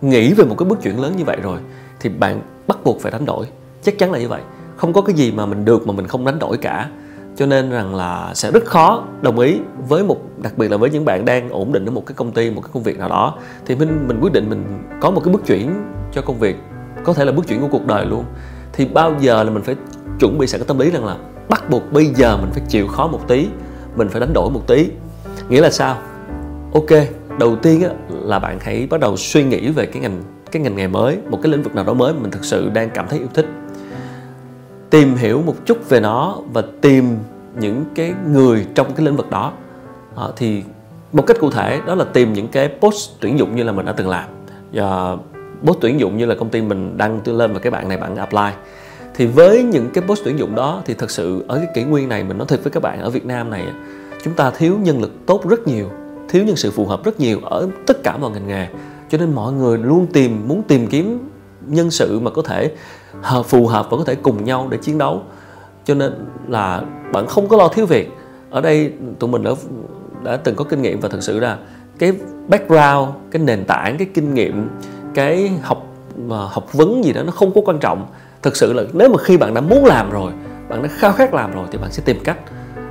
nghĩ 0.00 0.32
về 0.32 0.44
một 0.44 0.54
cái 0.58 0.68
bước 0.68 0.78
chuyển 0.82 1.00
lớn 1.00 1.16
như 1.16 1.24
vậy 1.24 1.36
rồi 1.42 1.58
thì 2.00 2.10
bạn 2.10 2.40
bắt 2.66 2.78
buộc 2.84 3.00
phải 3.00 3.12
đánh 3.12 3.24
đổi. 3.24 3.46
Chắc 3.82 3.98
chắn 3.98 4.12
là 4.12 4.18
như 4.18 4.28
vậy. 4.28 4.42
Không 4.76 4.92
có 4.92 5.02
cái 5.02 5.16
gì 5.16 5.32
mà 5.32 5.46
mình 5.46 5.64
được 5.64 5.86
mà 5.86 5.92
mình 5.92 6.06
không 6.06 6.24
đánh 6.24 6.38
đổi 6.38 6.56
cả 6.56 6.90
cho 7.36 7.46
nên 7.46 7.70
rằng 7.70 7.94
là 7.94 8.30
sẽ 8.34 8.50
rất 8.50 8.64
khó 8.64 9.04
đồng 9.22 9.38
ý 9.38 9.60
với 9.88 10.04
một 10.04 10.16
đặc 10.42 10.58
biệt 10.58 10.70
là 10.70 10.76
với 10.76 10.90
những 10.90 11.04
bạn 11.04 11.24
đang 11.24 11.50
ổn 11.50 11.72
định 11.72 11.84
ở 11.84 11.90
một 11.90 12.06
cái 12.06 12.14
công 12.14 12.32
ty 12.32 12.50
một 12.50 12.60
cái 12.60 12.70
công 12.72 12.82
việc 12.82 12.98
nào 12.98 13.08
đó. 13.08 13.34
Thì 13.66 13.76
mình 13.76 14.04
mình 14.08 14.20
quyết 14.20 14.32
định 14.32 14.50
mình 14.50 14.64
có 15.00 15.10
một 15.10 15.20
cái 15.24 15.32
bước 15.32 15.46
chuyển 15.46 15.74
cho 16.12 16.22
công 16.22 16.38
việc 16.38 16.56
có 17.04 17.12
thể 17.12 17.24
là 17.24 17.32
bước 17.32 17.48
chuyển 17.48 17.60
của 17.60 17.68
cuộc 17.70 17.86
đời 17.86 18.06
luôn. 18.06 18.24
Thì 18.72 18.84
bao 18.84 19.14
giờ 19.20 19.42
là 19.42 19.50
mình 19.50 19.62
phải 19.62 19.76
chuẩn 20.20 20.38
bị 20.38 20.46
sẵn 20.46 20.60
cái 20.60 20.68
tâm 20.68 20.78
lý 20.78 20.90
rằng 20.90 21.04
là 21.04 21.16
bắt 21.48 21.70
buộc 21.70 21.92
bây 21.92 22.06
giờ 22.06 22.36
mình 22.36 22.50
phải 22.52 22.62
chịu 22.68 22.88
khó 22.88 23.06
một 23.06 23.28
tí 23.28 23.48
mình 23.96 24.08
phải 24.08 24.20
đánh 24.20 24.32
đổi 24.32 24.50
một 24.50 24.66
tí. 24.66 24.88
Nghĩa 25.48 25.60
là 25.60 25.70
sao? 25.70 25.96
Ok 26.74 26.90
đầu 27.38 27.56
tiên 27.56 27.82
á, 27.82 27.90
là 28.08 28.38
bạn 28.38 28.58
hãy 28.60 28.86
bắt 28.90 29.00
đầu 29.00 29.16
suy 29.16 29.44
nghĩ 29.44 29.70
về 29.70 29.86
cái 29.86 30.02
ngành 30.02 30.22
cái 30.52 30.62
ngành 30.62 30.76
nghề 30.76 30.88
mới 30.88 31.18
một 31.30 31.38
cái 31.42 31.52
lĩnh 31.52 31.62
vực 31.62 31.74
nào 31.74 31.84
đó 31.84 31.94
mới 31.94 32.12
mà 32.12 32.18
mình 32.22 32.30
thực 32.30 32.44
sự 32.44 32.68
đang 32.74 32.90
cảm 32.90 33.08
thấy 33.08 33.18
yêu 33.18 33.28
thích 33.34 33.46
tìm 34.90 35.14
hiểu 35.14 35.42
một 35.42 35.54
chút 35.66 35.88
về 35.88 36.00
nó 36.00 36.38
và 36.52 36.62
tìm 36.80 37.18
những 37.58 37.84
cái 37.94 38.14
người 38.32 38.66
trong 38.74 38.94
cái 38.94 39.06
lĩnh 39.06 39.16
vực 39.16 39.30
đó. 39.30 39.52
À, 40.16 40.24
thì 40.36 40.62
một 41.12 41.26
cách 41.26 41.36
cụ 41.40 41.50
thể 41.50 41.80
đó 41.86 41.94
là 41.94 42.04
tìm 42.04 42.32
những 42.32 42.48
cái 42.48 42.68
post 42.80 43.10
tuyển 43.20 43.38
dụng 43.38 43.56
như 43.56 43.62
là 43.62 43.72
mình 43.72 43.86
đã 43.86 43.92
từng 43.92 44.08
làm. 44.08 44.24
Và 44.72 45.16
post 45.64 45.78
tuyển 45.80 46.00
dụng 46.00 46.16
như 46.16 46.26
là 46.26 46.34
công 46.34 46.50
ty 46.50 46.62
mình 46.62 46.96
đăng 46.96 47.20
tư 47.20 47.32
lên 47.32 47.52
và 47.52 47.58
cái 47.58 47.70
bạn 47.70 47.88
này 47.88 47.98
bạn 47.98 48.16
apply. 48.16 48.50
Thì 49.14 49.26
với 49.26 49.62
những 49.62 49.90
cái 49.94 50.04
post 50.06 50.24
tuyển 50.24 50.38
dụng 50.38 50.54
đó 50.54 50.82
thì 50.86 50.94
thật 50.94 51.10
sự 51.10 51.44
ở 51.48 51.56
cái 51.56 51.68
kỷ 51.74 51.82
nguyên 51.82 52.08
này 52.08 52.24
mình 52.24 52.38
nói 52.38 52.46
thật 52.50 52.60
với 52.62 52.70
các 52.70 52.82
bạn 52.82 53.00
ở 53.00 53.10
Việt 53.10 53.26
Nam 53.26 53.50
này 53.50 53.66
chúng 54.24 54.34
ta 54.34 54.50
thiếu 54.50 54.78
nhân 54.82 55.00
lực 55.00 55.12
tốt 55.26 55.48
rất 55.48 55.68
nhiều 55.68 55.90
thiếu 56.28 56.44
nhân 56.44 56.56
sự 56.56 56.70
phù 56.70 56.86
hợp 56.86 57.04
rất 57.04 57.20
nhiều 57.20 57.40
ở 57.42 57.68
tất 57.86 58.02
cả 58.02 58.16
mọi 58.16 58.30
ngành 58.30 58.48
nghề. 58.48 58.66
Cho 59.10 59.18
nên 59.18 59.34
mọi 59.34 59.52
người 59.52 59.78
luôn 59.78 60.06
tìm 60.12 60.48
muốn 60.48 60.62
tìm 60.62 60.86
kiếm 60.86 61.28
nhân 61.66 61.90
sự 61.90 62.20
mà 62.20 62.30
có 62.30 62.42
thể 62.42 62.72
phù 63.44 63.66
hợp 63.66 63.86
và 63.90 63.96
có 63.96 64.04
thể 64.04 64.14
cùng 64.14 64.44
nhau 64.44 64.68
để 64.70 64.78
chiến 64.78 64.98
đấu. 64.98 65.22
Cho 65.84 65.94
nên 65.94 66.12
là 66.48 66.82
bạn 67.12 67.26
không 67.26 67.48
có 67.48 67.56
lo 67.56 67.68
thiếu 67.68 67.86
việc. 67.86 68.10
Ở 68.50 68.60
đây 68.60 68.92
tụi 69.18 69.30
mình 69.30 69.42
đã 69.42 69.50
đã 70.22 70.36
từng 70.36 70.54
có 70.54 70.64
kinh 70.64 70.82
nghiệm 70.82 71.00
và 71.00 71.08
thực 71.08 71.22
sự 71.22 71.40
là 71.40 71.58
cái 71.98 72.12
background, 72.48 73.08
cái 73.30 73.42
nền 73.42 73.64
tảng, 73.64 73.96
cái 73.98 74.08
kinh 74.14 74.34
nghiệm, 74.34 74.68
cái 75.14 75.50
học 75.62 75.86
à, 76.30 76.36
học 76.50 76.72
vấn 76.72 77.04
gì 77.04 77.12
đó 77.12 77.22
nó 77.22 77.30
không 77.30 77.54
có 77.54 77.60
quan 77.64 77.78
trọng. 77.78 78.06
Thực 78.42 78.56
sự 78.56 78.72
là 78.72 78.82
nếu 78.92 79.08
mà 79.08 79.18
khi 79.18 79.36
bạn 79.36 79.54
đã 79.54 79.60
muốn 79.60 79.84
làm 79.84 80.10
rồi, 80.10 80.32
bạn 80.68 80.82
đã 80.82 80.88
khao 80.88 81.12
khát 81.12 81.34
làm 81.34 81.52
rồi 81.52 81.66
thì 81.72 81.78
bạn 81.78 81.92
sẽ 81.92 82.02
tìm 82.06 82.16
cách 82.24 82.38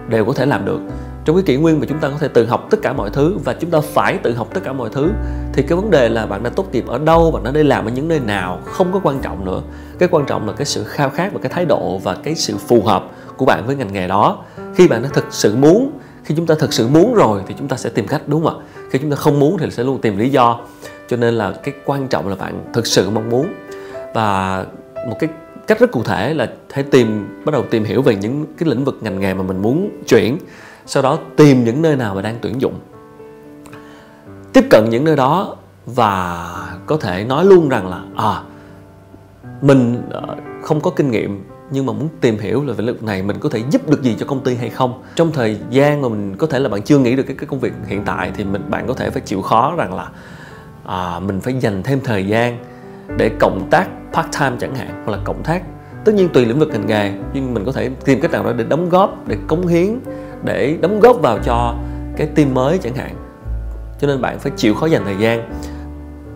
đều 0.09 0.25
có 0.25 0.33
thể 0.33 0.45
làm 0.45 0.65
được 0.65 0.79
trong 1.25 1.35
cái 1.35 1.43
kỷ 1.43 1.55
nguyên 1.55 1.79
mà 1.79 1.85
chúng 1.89 1.99
ta 1.99 2.09
có 2.09 2.17
thể 2.19 2.27
tự 2.27 2.45
học 2.45 2.67
tất 2.69 2.77
cả 2.81 2.93
mọi 2.93 3.09
thứ 3.09 3.37
và 3.43 3.53
chúng 3.53 3.69
ta 3.69 3.79
phải 3.81 4.17
tự 4.17 4.33
học 4.33 4.47
tất 4.53 4.61
cả 4.63 4.73
mọi 4.73 4.89
thứ, 4.89 5.11
thì 5.53 5.63
cái 5.63 5.75
vấn 5.75 5.91
đề 5.91 6.09
là 6.09 6.25
bạn 6.25 6.43
đã 6.43 6.49
tốt 6.49 6.67
nghiệp 6.71 6.87
ở 6.87 6.97
đâu, 6.97 7.31
bạn 7.31 7.43
đã 7.43 7.51
đi 7.51 7.63
làm 7.63 7.85
ở 7.85 7.91
những 7.91 8.07
nơi 8.07 8.19
nào 8.19 8.59
không 8.65 8.93
có 8.93 8.99
quan 9.03 9.19
trọng 9.19 9.45
nữa. 9.45 9.61
Cái 9.99 10.09
quan 10.11 10.25
trọng 10.25 10.47
là 10.47 10.53
cái 10.53 10.65
sự 10.65 10.83
khao 10.83 11.09
khát 11.09 11.33
và 11.33 11.39
cái 11.43 11.49
thái 11.49 11.65
độ 11.65 11.97
và 11.97 12.15
cái 12.23 12.35
sự 12.35 12.57
phù 12.57 12.81
hợp 12.81 13.09
của 13.37 13.45
bạn 13.45 13.63
với 13.67 13.75
ngành 13.75 13.93
nghề 13.93 14.07
đó. 14.07 14.43
Khi 14.75 14.87
bạn 14.87 15.03
đã 15.03 15.09
thực 15.13 15.25
sự 15.29 15.55
muốn, 15.55 15.91
khi 16.23 16.35
chúng 16.37 16.45
ta 16.45 16.55
thực 16.59 16.73
sự 16.73 16.87
muốn 16.87 17.13
rồi 17.13 17.41
thì 17.47 17.55
chúng 17.57 17.67
ta 17.67 17.77
sẽ 17.77 17.89
tìm 17.89 18.07
cách, 18.07 18.21
đúng 18.27 18.43
không 18.43 18.59
ạ? 18.59 18.65
Khi 18.89 18.99
chúng 18.99 19.09
ta 19.09 19.15
không 19.15 19.39
muốn 19.39 19.57
thì 19.57 19.71
sẽ 19.71 19.83
luôn 19.83 20.01
tìm 20.01 20.17
lý 20.17 20.29
do. 20.29 20.59
Cho 21.09 21.17
nên 21.17 21.33
là 21.33 21.51
cái 21.51 21.73
quan 21.85 22.07
trọng 22.07 22.27
là 22.27 22.35
bạn 22.35 22.63
thực 22.73 22.87
sự 22.87 23.09
mong 23.09 23.29
muốn. 23.29 23.47
Và 24.13 24.65
một 25.09 25.15
cái 25.19 25.29
cách 25.67 25.79
rất 25.79 25.91
cụ 25.91 26.03
thể 26.03 26.33
là 26.33 26.49
hãy 26.71 26.83
tìm, 26.83 27.27
bắt 27.45 27.51
đầu 27.51 27.63
tìm 27.69 27.83
hiểu 27.83 28.01
về 28.01 28.15
những 28.15 28.45
cái 28.57 28.69
lĩnh 28.69 28.83
vực 28.83 28.97
ngành 29.01 29.19
nghề 29.19 29.33
mà 29.33 29.43
mình 29.43 29.61
muốn 29.61 29.89
chuyển 30.07 30.37
sau 30.85 31.03
đó 31.03 31.19
tìm 31.37 31.63
những 31.63 31.81
nơi 31.81 31.95
nào 31.95 32.15
mà 32.15 32.21
đang 32.21 32.35
tuyển 32.41 32.61
dụng 32.61 32.73
tiếp 34.53 34.65
cận 34.69 34.89
những 34.89 35.03
nơi 35.03 35.15
đó 35.15 35.55
và 35.85 36.47
có 36.85 36.97
thể 36.97 37.23
nói 37.23 37.45
luôn 37.45 37.69
rằng 37.69 37.89
là 37.89 38.01
à 38.15 38.41
mình 39.61 40.01
ờ, 40.09 40.35
không 40.61 40.81
có 40.81 40.91
kinh 40.91 41.11
nghiệm 41.11 41.43
nhưng 41.71 41.85
mà 41.85 41.93
muốn 41.93 42.09
tìm 42.21 42.37
hiểu 42.37 42.63
là 42.65 42.73
về 42.73 42.85
lĩnh 42.85 42.95
vực 42.95 43.03
này 43.03 43.21
mình 43.21 43.37
có 43.39 43.49
thể 43.49 43.63
giúp 43.71 43.89
được 43.89 44.03
gì 44.03 44.15
cho 44.19 44.25
công 44.25 44.43
ty 44.43 44.55
hay 44.55 44.69
không? 44.69 45.03
Trong 45.15 45.31
thời 45.31 45.57
gian 45.69 46.01
mà 46.01 46.09
mình 46.09 46.35
có 46.37 46.47
thể 46.47 46.59
là 46.59 46.69
bạn 46.69 46.81
chưa 46.81 46.97
nghĩ 46.97 47.15
được 47.15 47.23
cái, 47.23 47.35
cái 47.39 47.47
công 47.47 47.59
việc 47.59 47.73
hiện 47.87 48.03
tại 48.05 48.31
thì 48.35 48.43
mình 48.43 48.61
bạn 48.69 48.87
có 48.87 48.93
thể 48.93 49.09
phải 49.09 49.21
chịu 49.21 49.41
khó 49.41 49.75
rằng 49.77 49.93
là 49.93 50.09
à, 50.85 51.19
mình 51.19 51.41
phải 51.41 51.53
dành 51.59 51.83
thêm 51.83 51.99
thời 52.03 52.27
gian 52.27 52.57
để 53.17 53.31
cộng 53.39 53.67
tác 53.69 53.89
part 54.13 54.27
time 54.39 54.55
chẳng 54.59 54.75
hạn 54.75 55.03
hoặc 55.05 55.11
là 55.11 55.23
cộng 55.23 55.43
tác 55.43 55.61
tất 56.05 56.15
nhiên 56.15 56.29
tùy 56.33 56.45
lĩnh 56.45 56.59
vực 56.59 56.69
ngành 56.69 56.87
nghề 56.87 57.13
nhưng 57.33 57.53
mình 57.53 57.65
có 57.65 57.71
thể 57.71 57.89
tìm 58.05 58.21
cách 58.21 58.31
nào 58.31 58.43
đó 58.43 58.53
để 58.53 58.63
đóng 58.63 58.89
góp 58.89 59.27
để 59.27 59.37
cống 59.47 59.67
hiến 59.67 59.99
để 60.45 60.77
đóng 60.81 60.99
góp 60.99 61.21
vào 61.21 61.39
cho 61.43 61.75
cái 62.17 62.27
team 62.27 62.53
mới 62.53 62.77
chẳng 62.77 62.95
hạn. 62.95 63.15
Cho 63.99 64.07
nên 64.07 64.21
bạn 64.21 64.39
phải 64.39 64.51
chịu 64.57 64.75
khó 64.75 64.85
dành 64.85 65.01
thời 65.05 65.17
gian. 65.19 65.49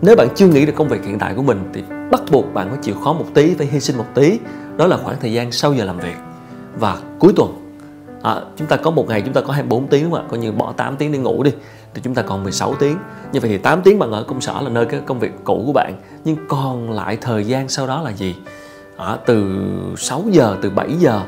Nếu 0.02 0.16
bạn 0.16 0.28
chưa 0.34 0.46
nghĩ 0.46 0.66
được 0.66 0.72
công 0.76 0.88
việc 0.88 1.04
hiện 1.04 1.18
tại 1.18 1.34
của 1.34 1.42
mình 1.42 1.70
thì 1.72 1.82
bắt 2.10 2.20
buộc 2.30 2.54
bạn 2.54 2.68
phải 2.70 2.78
chịu 2.82 2.94
khó 3.04 3.12
một 3.12 3.26
tí 3.34 3.54
phải 3.54 3.66
hy 3.66 3.80
sinh 3.80 3.96
một 3.96 4.06
tí. 4.14 4.38
Đó 4.76 4.86
là 4.86 4.96
khoảng 4.96 5.16
thời 5.20 5.32
gian 5.32 5.52
sau 5.52 5.74
giờ 5.74 5.84
làm 5.84 5.98
việc. 5.98 6.16
Và 6.78 6.96
cuối 7.18 7.32
tuần 7.36 7.60
à, 8.22 8.40
chúng 8.56 8.68
ta 8.68 8.76
có 8.76 8.90
một 8.90 9.08
ngày 9.08 9.22
chúng 9.22 9.34
ta 9.34 9.40
có 9.40 9.52
24 9.52 9.86
tiếng 9.86 10.02
đúng 10.02 10.12
không 10.12 10.20
ạ? 10.20 10.28
Coi 10.30 10.38
như 10.38 10.52
bỏ 10.52 10.72
8 10.72 10.96
tiếng 10.96 11.12
đi 11.12 11.18
ngủ 11.18 11.42
đi 11.42 11.52
thì 11.94 12.00
chúng 12.04 12.14
ta 12.14 12.22
còn 12.22 12.42
16 12.42 12.74
tiếng. 12.74 12.96
Như 13.32 13.40
vậy 13.40 13.50
thì 13.50 13.58
8 13.58 13.82
tiếng 13.82 13.98
bạn 13.98 14.12
ở 14.12 14.22
công 14.22 14.40
sở 14.40 14.60
là 14.60 14.70
nơi 14.70 14.86
cái 14.86 15.00
công 15.06 15.18
việc 15.18 15.32
cũ 15.44 15.62
của 15.66 15.72
bạn. 15.72 15.94
Nhưng 16.24 16.36
còn 16.48 16.90
lại 16.90 17.18
thời 17.20 17.44
gian 17.44 17.68
sau 17.68 17.86
đó 17.86 18.02
là 18.02 18.10
gì? 18.10 18.36
À, 18.96 19.16
từ 19.26 19.60
6 19.96 20.24
giờ 20.30 20.56
từ 20.62 20.70
7 20.70 20.92
giờ 20.98 21.20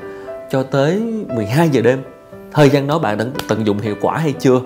cho 0.50 0.62
tới 0.62 1.00
12 1.34 1.68
giờ 1.68 1.80
đêm 1.80 2.02
thời 2.54 2.70
gian 2.70 2.86
đó 2.86 2.98
bạn 2.98 3.18
đã 3.18 3.24
tận 3.48 3.66
dụng 3.66 3.78
hiệu 3.78 3.94
quả 4.00 4.18
hay 4.18 4.32
chưa? 4.32 4.60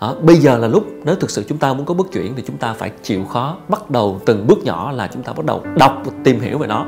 Đó, 0.00 0.16
bây 0.22 0.36
giờ 0.36 0.58
là 0.58 0.68
lúc 0.68 0.86
nếu 1.04 1.14
thực 1.14 1.30
sự 1.30 1.44
chúng 1.48 1.58
ta 1.58 1.72
muốn 1.72 1.86
có 1.86 1.94
bước 1.94 2.12
chuyển 2.12 2.32
thì 2.36 2.42
chúng 2.46 2.56
ta 2.56 2.72
phải 2.72 2.90
chịu 3.02 3.24
khó 3.24 3.56
bắt 3.68 3.90
đầu 3.90 4.20
từng 4.26 4.46
bước 4.46 4.58
nhỏ 4.64 4.92
là 4.92 5.08
chúng 5.12 5.22
ta 5.22 5.32
bắt 5.32 5.44
đầu 5.44 5.62
đọc 5.78 6.02
và 6.04 6.12
tìm 6.24 6.40
hiểu 6.40 6.58
về 6.58 6.66
nó 6.66 6.86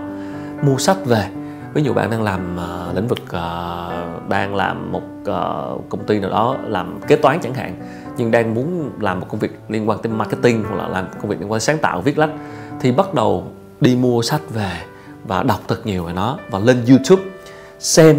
mua 0.63 0.79
sách 0.79 1.07
về. 1.07 1.29
Ví 1.75 1.83
dụ 1.83 1.93
bạn 1.93 2.11
đang 2.11 2.23
làm 2.23 2.57
uh, 2.57 2.97
lĩnh 2.97 3.09
vực 3.09 3.23
uh, 3.23 4.29
đang 4.29 4.55
làm 4.55 4.93
một 4.93 5.03
uh, 5.21 5.89
công 5.89 6.05
ty 6.07 6.21
nào 6.21 6.31
đó 6.31 6.57
làm 6.65 7.01
kế 7.09 7.17
toán 7.17 7.39
chẳng 7.43 7.55
hạn 7.55 7.77
nhưng 8.17 8.31
đang 8.31 8.55
muốn 8.55 8.91
làm 9.01 9.21
một 9.21 9.27
công 9.29 9.41
việc 9.41 9.61
liên 9.69 9.89
quan 9.89 9.99
tới 10.03 10.13
marketing 10.13 10.65
hoặc 10.69 10.77
là 10.77 10.89
làm 10.89 11.07
công 11.21 11.31
việc 11.31 11.41
liên 11.41 11.53
quan 11.53 11.61
sáng 11.61 11.79
tạo 11.79 12.01
viết 12.01 12.19
lách 12.19 12.31
thì 12.81 12.93
bắt 12.93 13.15
đầu 13.15 13.47
đi 13.81 13.97
mua 13.97 14.23
sách 14.23 14.41
về 14.51 14.73
và 15.25 15.43
đọc 15.43 15.61
thật 15.69 15.87
nhiều 15.87 16.05
về 16.05 16.13
nó 16.13 16.39
và 16.51 16.59
lên 16.59 16.85
YouTube 16.89 17.23
xem 17.79 18.17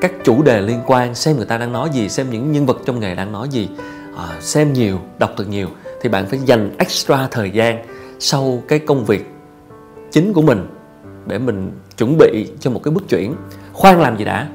các 0.00 0.12
chủ 0.24 0.42
đề 0.42 0.60
liên 0.60 0.80
quan 0.86 1.14
xem 1.14 1.36
người 1.36 1.46
ta 1.46 1.58
đang 1.58 1.72
nói 1.72 1.90
gì 1.92 2.08
xem 2.08 2.30
những 2.30 2.52
nhân 2.52 2.66
vật 2.66 2.78
trong 2.84 3.00
nghề 3.00 3.14
đang 3.14 3.32
nói 3.32 3.48
gì 3.50 3.68
à, 4.16 4.40
xem 4.40 4.72
nhiều 4.72 4.98
đọc 5.18 5.30
thật 5.36 5.48
nhiều 5.48 5.68
thì 6.00 6.08
bạn 6.08 6.26
phải 6.26 6.38
dành 6.38 6.70
extra 6.78 7.28
thời 7.30 7.50
gian 7.50 7.84
sau 8.18 8.62
cái 8.68 8.78
công 8.78 9.04
việc 9.04 9.30
chính 10.10 10.32
của 10.32 10.42
mình 10.42 10.66
để 11.26 11.38
mình 11.38 11.72
chuẩn 11.98 12.18
bị 12.18 12.48
cho 12.60 12.70
một 12.70 12.80
cái 12.82 12.94
bước 12.94 13.08
chuyển. 13.08 13.34
Khoan 13.72 14.00
làm 14.00 14.16
gì 14.16 14.24
đã 14.24 14.48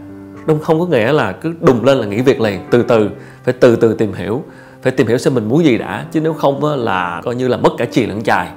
đông 0.45 0.60
không? 0.60 0.79
Có 0.79 0.86
nghĩa 0.86 1.12
là 1.12 1.31
cứ 1.31 1.53
đùng 1.62 1.86
lên 1.86 1.98
là 1.98 2.05
nghỉ 2.05 2.21
việc 2.21 2.41
liền 2.41 2.60
từ 2.71 2.83
từ 2.83 3.10
phải 3.43 3.53
từ 3.60 3.75
từ 3.75 3.93
tìm 3.93 4.13
hiểu 4.13 4.43
phải 4.81 4.91
tìm 4.91 5.07
hiểu 5.07 5.17
xem 5.17 5.33
mình 5.33 5.50
muốn 5.50 5.65
gì 5.65 5.77
đã 5.77 6.05
chứ 6.12 6.21
nếu 6.21 6.33
không 6.33 6.63
là 6.63 7.21
coi 7.24 7.36
như 7.36 7.48
là 7.48 7.57
mất 7.57 7.69
cả 7.77 7.86
chì 7.91 8.05
lẫn 8.05 8.24
chài. 8.24 8.50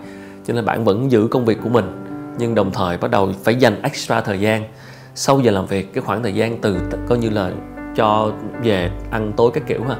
Cho 0.46 0.54
nên 0.54 0.64
bạn 0.64 0.84
vẫn 0.84 1.12
giữ 1.12 1.26
công 1.30 1.44
việc 1.44 1.58
của 1.62 1.68
mình 1.68 1.84
nhưng 2.38 2.54
đồng 2.54 2.70
thời 2.72 2.96
bắt 2.96 3.10
đầu 3.10 3.32
phải 3.44 3.54
dành 3.54 3.82
extra 3.82 4.20
thời 4.20 4.40
gian 4.40 4.64
sau 5.14 5.40
giờ 5.40 5.50
làm 5.50 5.66
việc 5.66 5.94
cái 5.94 6.04
khoảng 6.04 6.22
thời 6.22 6.34
gian 6.34 6.58
từ 6.60 6.76
coi 7.08 7.18
như 7.18 7.30
là 7.30 7.50
cho 7.96 8.32
về 8.62 8.90
ăn 9.10 9.32
tối 9.36 9.50
các 9.54 9.62
kiểu 9.66 9.84
ha 9.84 9.96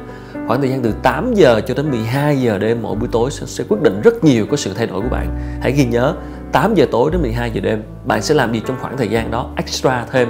khoảng 0.47 0.61
thời 0.61 0.71
gian 0.71 0.83
từ 0.83 0.94
8 1.02 1.35
giờ 1.35 1.61
cho 1.66 1.75
đến 1.75 1.90
12 1.90 2.37
giờ 2.37 2.59
đêm 2.59 2.83
mỗi 2.83 2.97
buổi 2.97 3.09
tối 3.12 3.30
sẽ, 3.30 3.47
sẽ 3.47 3.64
quyết 3.68 3.83
định 3.83 4.00
rất 4.00 4.25
nhiều 4.25 4.47
cái 4.47 4.56
sự 4.56 4.75
thay 4.75 4.87
đổi 4.87 5.00
của 5.00 5.09
bạn. 5.09 5.38
Hãy 5.61 5.73
ghi 5.73 5.85
nhớ 5.85 6.14
8 6.52 6.75
giờ 6.75 6.87
tối 6.90 7.11
đến 7.11 7.23
12 7.23 7.50
giờ 7.50 7.61
đêm 7.61 7.83
bạn 8.04 8.23
sẽ 8.23 8.35
làm 8.35 8.52
gì 8.52 8.62
trong 8.66 8.76
khoảng 8.80 8.97
thời 8.97 9.09
gian 9.09 9.30
đó? 9.30 9.50
Extra 9.56 10.04
thêm 10.12 10.28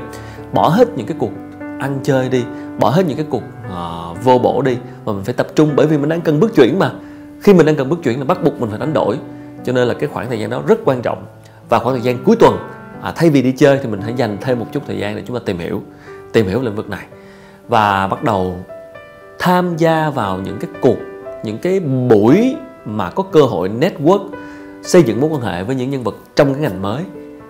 bỏ 0.52 0.68
hết 0.68 0.88
những 0.96 1.06
cái 1.06 1.16
cuộc 1.20 1.30
ăn 1.80 1.98
chơi 2.02 2.28
đi 2.28 2.44
bỏ 2.80 2.90
hết 2.90 3.06
những 3.06 3.16
cái 3.16 3.26
cuộc 3.30 3.42
uh, 3.66 4.24
vô 4.24 4.38
bổ 4.38 4.62
đi 4.62 4.76
mà 5.04 5.12
mình 5.12 5.24
phải 5.24 5.34
tập 5.34 5.46
trung. 5.54 5.70
Bởi 5.76 5.86
vì 5.86 5.98
mình 5.98 6.08
đang 6.08 6.20
cần 6.20 6.40
bước 6.40 6.54
chuyển 6.54 6.78
mà. 6.78 6.90
Khi 7.42 7.54
mình 7.54 7.66
đang 7.66 7.76
cần 7.76 7.88
bước 7.88 7.98
chuyển 8.02 8.18
là 8.18 8.24
bắt 8.24 8.44
buộc 8.44 8.60
mình 8.60 8.70
phải 8.70 8.78
đánh 8.78 8.92
đổi. 8.92 9.16
Cho 9.64 9.72
nên 9.72 9.88
là 9.88 9.94
cái 9.94 10.08
khoảng 10.12 10.28
thời 10.28 10.38
gian 10.38 10.50
đó 10.50 10.62
rất 10.66 10.78
quan 10.84 11.02
trọng. 11.02 11.26
Và 11.68 11.78
khoảng 11.78 11.94
thời 11.94 12.04
gian 12.04 12.24
cuối 12.24 12.36
tuần 12.36 12.56
à, 13.04 13.12
thay 13.16 13.30
vì 13.30 13.42
đi 13.42 13.52
chơi 13.52 13.78
thì 13.82 13.88
mình 13.88 14.00
hãy 14.00 14.14
dành 14.16 14.38
thêm 14.40 14.58
một 14.58 14.66
chút 14.72 14.82
thời 14.86 14.98
gian 14.98 15.16
để 15.16 15.22
chúng 15.26 15.36
ta 15.36 15.42
tìm 15.46 15.58
hiểu 15.58 15.82
tìm 16.32 16.46
hiểu 16.46 16.62
lĩnh 16.62 16.74
vực 16.74 16.90
này. 16.90 17.06
Và 17.68 18.06
bắt 18.06 18.24
đầu 18.24 18.56
tham 19.38 19.76
gia 19.76 20.10
vào 20.10 20.38
những 20.38 20.58
cái 20.60 20.70
cuộc 20.80 20.96
những 21.42 21.58
cái 21.58 21.80
buổi 21.80 22.56
mà 22.84 23.10
có 23.10 23.22
cơ 23.22 23.42
hội 23.42 23.70
network 23.80 24.28
xây 24.82 25.02
dựng 25.02 25.20
mối 25.20 25.30
quan 25.30 25.42
hệ 25.42 25.62
với 25.62 25.76
những 25.76 25.90
nhân 25.90 26.02
vật 26.02 26.16
trong 26.36 26.54
cái 26.54 26.62
ngành 26.62 26.82
mới. 26.82 27.02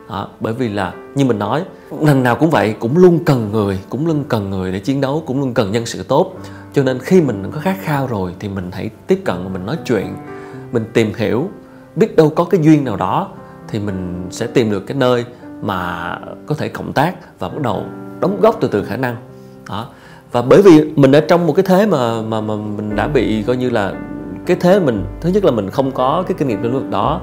À, 0.08 0.26
bởi 0.40 0.52
vì 0.52 0.68
là 0.68 0.92
như 1.14 1.25
mình 1.25 1.38
nói 1.38 1.64
ngành 1.90 2.23
nào 2.23 2.37
cũng 2.37 2.50
vậy 2.50 2.75
cũng 2.78 2.96
luôn 2.96 3.18
cần 3.26 3.49
người 3.52 3.78
cũng 3.88 4.06
luôn 4.06 4.25
cần 4.28 4.50
người 4.50 4.73
để 4.73 4.78
chiến 4.78 5.00
đấu 5.00 5.23
cũng 5.26 5.40
luôn 5.40 5.54
cần 5.54 5.73
nhân 5.73 5.87
sự 5.87 6.02
tốt. 6.02 6.32
Cho 6.73 6.82
nên 6.82 6.99
khi 6.99 7.20
mình 7.20 7.50
có 7.52 7.61
khát 7.61 7.76
khao 7.80 8.06
rồi 8.06 8.34
thì 8.38 8.49
mình 8.49 8.70
hãy 8.73 8.90
tiếp 9.06 9.20
cận 9.25 9.37
và 9.44 9.49
mình 9.49 9.66
nói 9.66 9.76
chuyện 9.84 10.14
mình 10.73 10.84
tìm 10.92 11.12
hiểu 11.16 11.49
biết 11.96 12.16
đâu 12.16 12.30
có 12.30 12.44
cái 12.44 12.61
duyên 12.64 12.84
nào 12.84 12.96
đó 12.96 13.28
thì 13.68 13.78
mình 13.78 14.26
sẽ 14.30 14.46
tìm 14.46 14.70
được 14.70 14.80
cái 14.80 14.96
nơi 14.96 15.25
mà 15.64 16.11
có 16.47 16.54
thể 16.54 16.68
cộng 16.68 16.92
tác 16.92 17.38
và 17.38 17.49
bắt 17.49 17.62
đầu 17.62 17.83
đóng 18.21 18.40
góp 18.40 18.61
từ 18.61 18.68
từ 18.68 18.85
khả 18.85 18.97
năng. 18.97 19.16
Đó. 19.68 19.88
Và 20.33 20.42
bởi 20.42 20.62
vì 20.62 20.92
mình 20.97 21.12
ở 21.12 21.21
trong 21.21 21.47
một 21.47 21.52
cái 21.52 21.64
thế 21.68 21.87
mà 21.87 22.23
mà 22.23 22.40
mà 22.40 22.54
mình 22.56 22.97
đã 22.97 23.09
bị 23.09 23.42
coi 23.42 23.56
như 23.56 23.71
là 23.71 23.92
cái 24.47 24.56
thế 24.61 24.80
mình 24.80 25.04
thứ 25.21 25.28
nhất 25.28 25.44
là 25.44 25.50
mình 25.50 25.71
không 25.71 25.92
có 25.92 26.25
cái 26.26 26.35
kinh 26.38 26.49
nghiệm 26.49 26.62
trong 26.62 26.73
lĩnh 26.73 26.83
vực 26.83 26.90
đó. 26.90 27.21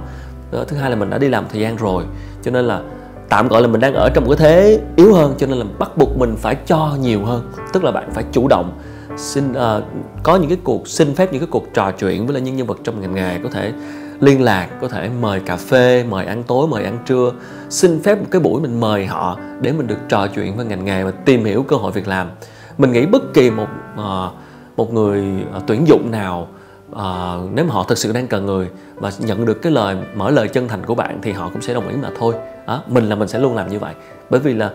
Thứ 0.68 0.78
hai 0.78 0.90
là 0.90 0.96
mình 0.96 1.10
đã 1.10 1.18
đi 1.18 1.30
làm 1.30 1.46
thời 1.52 1.62
gian 1.62 1.76
rồi 1.76 2.04
cho 2.44 2.52
nên 2.52 2.66
là 2.66 2.82
tạm 3.30 3.48
gọi 3.48 3.62
là 3.62 3.68
mình 3.68 3.82
đang 3.82 3.94
ở 3.94 4.10
trong 4.14 4.24
một 4.26 4.30
cái 4.30 4.38
thế 4.38 4.82
yếu 4.96 5.14
hơn 5.14 5.34
cho 5.38 5.48
nên 5.48 5.58
là 5.58 5.66
bắt 5.80 5.98
buộc 5.98 6.18
mình 6.18 6.36
phải 6.38 6.56
cho 6.56 6.98
nhiều 7.02 7.26
hơn. 7.26 7.52
Tức 7.74 7.84
là 7.84 7.92
bạn 7.92 8.10
phải 8.14 8.24
chủ 8.32 8.48
động 8.48 8.80
xin 9.18 9.52
uh, 9.52 9.84
có 10.24 10.36
những 10.36 10.50
cái 10.50 10.58
cuộc 10.64 10.88
xin 10.88 11.16
phép 11.16 11.32
những 11.32 11.42
cái 11.42 11.50
cuộc 11.52 11.66
trò 11.74 11.92
chuyện 11.92 12.26
với 12.26 12.34
lại 12.34 12.42
những 12.42 12.56
nhân 12.56 12.68
vật 12.68 12.78
trong 12.84 13.02
ngành 13.02 13.16
nghề 13.16 13.40
có 13.44 13.50
thể 13.50 13.74
liên 14.22 14.42
lạc 14.42 14.70
có 14.82 14.88
thể 14.88 15.10
mời 15.22 15.40
cà 15.40 15.56
phê 15.56 16.06
mời 16.10 16.26
ăn 16.26 16.44
tối 16.44 16.68
mời 16.68 16.84
ăn 16.84 16.98
trưa. 17.06 17.32
Xin 17.70 18.04
phép 18.04 18.20
một 18.20 18.26
cái 18.32 18.42
buổi 18.42 18.62
mình 18.62 18.80
mời 18.80 19.06
họ 19.06 19.40
để 19.62 19.72
mình 19.72 19.88
được 19.88 19.98
trò 20.10 20.28
chuyện 20.28 20.58
với 20.58 20.66
ngành 20.66 20.86
nghề 20.86 21.04
và 21.04 21.12
tìm 21.12 21.46
hiểu 21.46 21.64
cơ 21.64 21.76
hội 21.76 21.92
việc 21.92 22.08
làm. 22.08 22.30
Mình 22.78 22.92
nghĩ 22.92 23.06
bất 23.06 23.22
kỳ 23.34 23.50
một 23.50 23.68
ờ, 23.98 24.32
một 24.78 24.94
người 24.94 25.24
ờ, 25.54 25.62
tuyển 25.68 25.88
dụng 25.88 26.12
nào 26.12 26.48
ờ, 26.92 27.42
nếu 27.54 27.66
mà 27.66 27.74
họ 27.74 27.84
thực 27.84 27.98
sự 27.98 28.12
đang 28.12 28.28
cần 28.28 28.46
người 28.46 28.68
và 28.96 29.12
nhận 29.20 29.46
được 29.46 29.62
cái 29.62 29.72
lời 29.72 29.98
mở 30.16 30.32
lời 30.32 30.48
chân 30.48 30.68
thành 30.68 30.84
của 30.86 30.96
bạn 30.96 31.20
thì 31.22 31.32
họ 31.32 31.50
cũng 31.54 31.62
sẽ 31.62 31.74
đồng 31.74 31.88
ý 31.88 31.96
mà 32.02 32.10
thôi. 32.20 32.34
À, 32.66 32.80
mình 32.88 33.10
là 33.10 33.16
mình 33.16 33.28
sẽ 33.28 33.40
luôn 33.40 33.56
làm 33.56 33.70
như 33.70 33.80
vậy. 33.80 33.94
Bởi 34.30 34.40
vì 34.40 34.54
là 34.54 34.72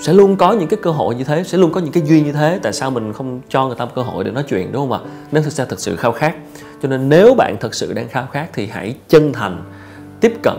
sẽ 0.00 0.12
luôn 0.12 0.36
có 0.36 0.52
những 0.52 0.68
cái 0.68 0.78
cơ 0.82 0.90
hội 0.90 1.14
như 1.14 1.24
thế 1.24 1.44
sẽ 1.44 1.58
luôn 1.58 1.72
có 1.72 1.80
những 1.80 1.92
cái 1.92 2.02
duyên 2.06 2.24
như 2.24 2.32
thế 2.32 2.60
tại 2.62 2.72
sao 2.72 2.90
mình 2.90 3.12
không 3.12 3.40
cho 3.48 3.66
người 3.66 3.76
ta 3.76 3.84
một 3.84 3.90
cơ 3.94 4.02
hội 4.02 4.24
để 4.24 4.30
nói 4.30 4.44
chuyện 4.48 4.72
đúng 4.72 4.82
không 4.82 4.92
ạ? 4.92 5.10
Nếu 5.32 5.42
thực 5.42 5.52
ra 5.52 5.64
thực 5.64 5.80
sự 5.80 5.96
khao 5.96 6.12
khát 6.12 6.34
cho 6.82 6.88
nên 6.88 7.08
nếu 7.08 7.34
bạn 7.34 7.56
thực 7.60 7.74
sự 7.74 7.92
đang 7.92 8.08
khao 8.08 8.26
khát 8.32 8.46
thì 8.52 8.66
hãy 8.66 8.96
chân 9.08 9.32
thành 9.32 9.62
tiếp 10.20 10.32
cận 10.42 10.56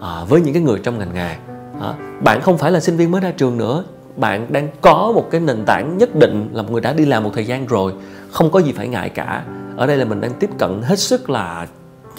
à, 0.00 0.24
với 0.28 0.40
những 0.40 0.54
cái 0.54 0.62
người 0.62 0.78
trong 0.82 0.98
ngành 0.98 1.14
nghề. 1.14 1.36
À, 1.80 1.94
bạn 2.24 2.40
không 2.40 2.58
phải 2.58 2.72
là 2.72 2.80
sinh 2.80 2.96
viên 2.96 3.10
mới 3.10 3.20
ra 3.20 3.30
trường 3.30 3.58
nữa. 3.58 3.84
Bạn 4.16 4.52
đang 4.52 4.68
có 4.80 5.12
một 5.14 5.28
cái 5.30 5.40
nền 5.40 5.64
tảng 5.66 5.98
nhất 5.98 6.14
định 6.14 6.48
là 6.52 6.62
một 6.62 6.72
người 6.72 6.80
đã 6.80 6.92
đi 6.92 7.04
làm 7.04 7.24
một 7.24 7.30
thời 7.34 7.46
gian 7.46 7.66
rồi. 7.66 7.92
Không 8.30 8.50
có 8.50 8.58
gì 8.58 8.72
phải 8.72 8.88
ngại 8.88 9.08
cả. 9.08 9.44
Ở 9.76 9.86
đây 9.86 9.96
là 9.96 10.04
mình 10.04 10.20
đang 10.20 10.32
tiếp 10.34 10.50
cận 10.58 10.82
hết 10.82 10.98
sức 10.98 11.30
là 11.30 11.66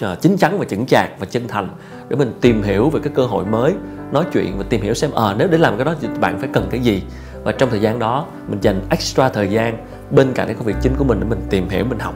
à, 0.02 0.16
chín 0.16 0.16
chính 0.22 0.38
chắn 0.38 0.60
và 0.60 0.66
chững 0.66 0.86
chạc 0.86 1.10
và 1.20 1.26
chân 1.26 1.48
thành 1.48 1.70
để 2.10 2.16
mình 2.16 2.34
tìm 2.42 2.64
hiểu 2.64 2.90
về 2.90 3.00
cái 3.04 3.14
cơ 3.16 3.26
hội 3.26 3.46
mới 3.46 3.74
nói 4.12 4.26
chuyện 4.34 4.58
và 4.58 4.64
tìm 4.70 4.82
hiểu 4.82 4.94
xem 4.94 5.12
ờ 5.12 5.32
à, 5.32 5.36
nếu 5.38 5.48
để 5.52 5.58
làm 5.58 5.78
cái 5.78 5.86
đó 5.86 5.96
thì 6.02 6.08
bạn 6.20 6.40
phải 6.40 6.50
cần 6.54 6.68
cái 6.72 6.80
gì. 6.80 7.04
Và 7.44 7.52
trong 7.52 7.70
thời 7.70 7.80
gian 7.80 8.00
đó 8.00 8.26
mình 8.48 8.60
dành 8.62 8.82
extra 8.90 9.30
thời 9.30 9.48
gian 9.48 9.78
bên 10.12 10.34
cạnh 10.34 10.48
cái 10.48 10.56
công 10.56 10.66
việc 10.66 10.76
chính 10.82 10.96
của 10.98 11.04
mình 11.04 11.20
để 11.20 11.26
mình 11.30 11.42
tìm 11.50 11.70
hiểu 11.70 11.86
mình 11.86 12.00
học 12.00 12.14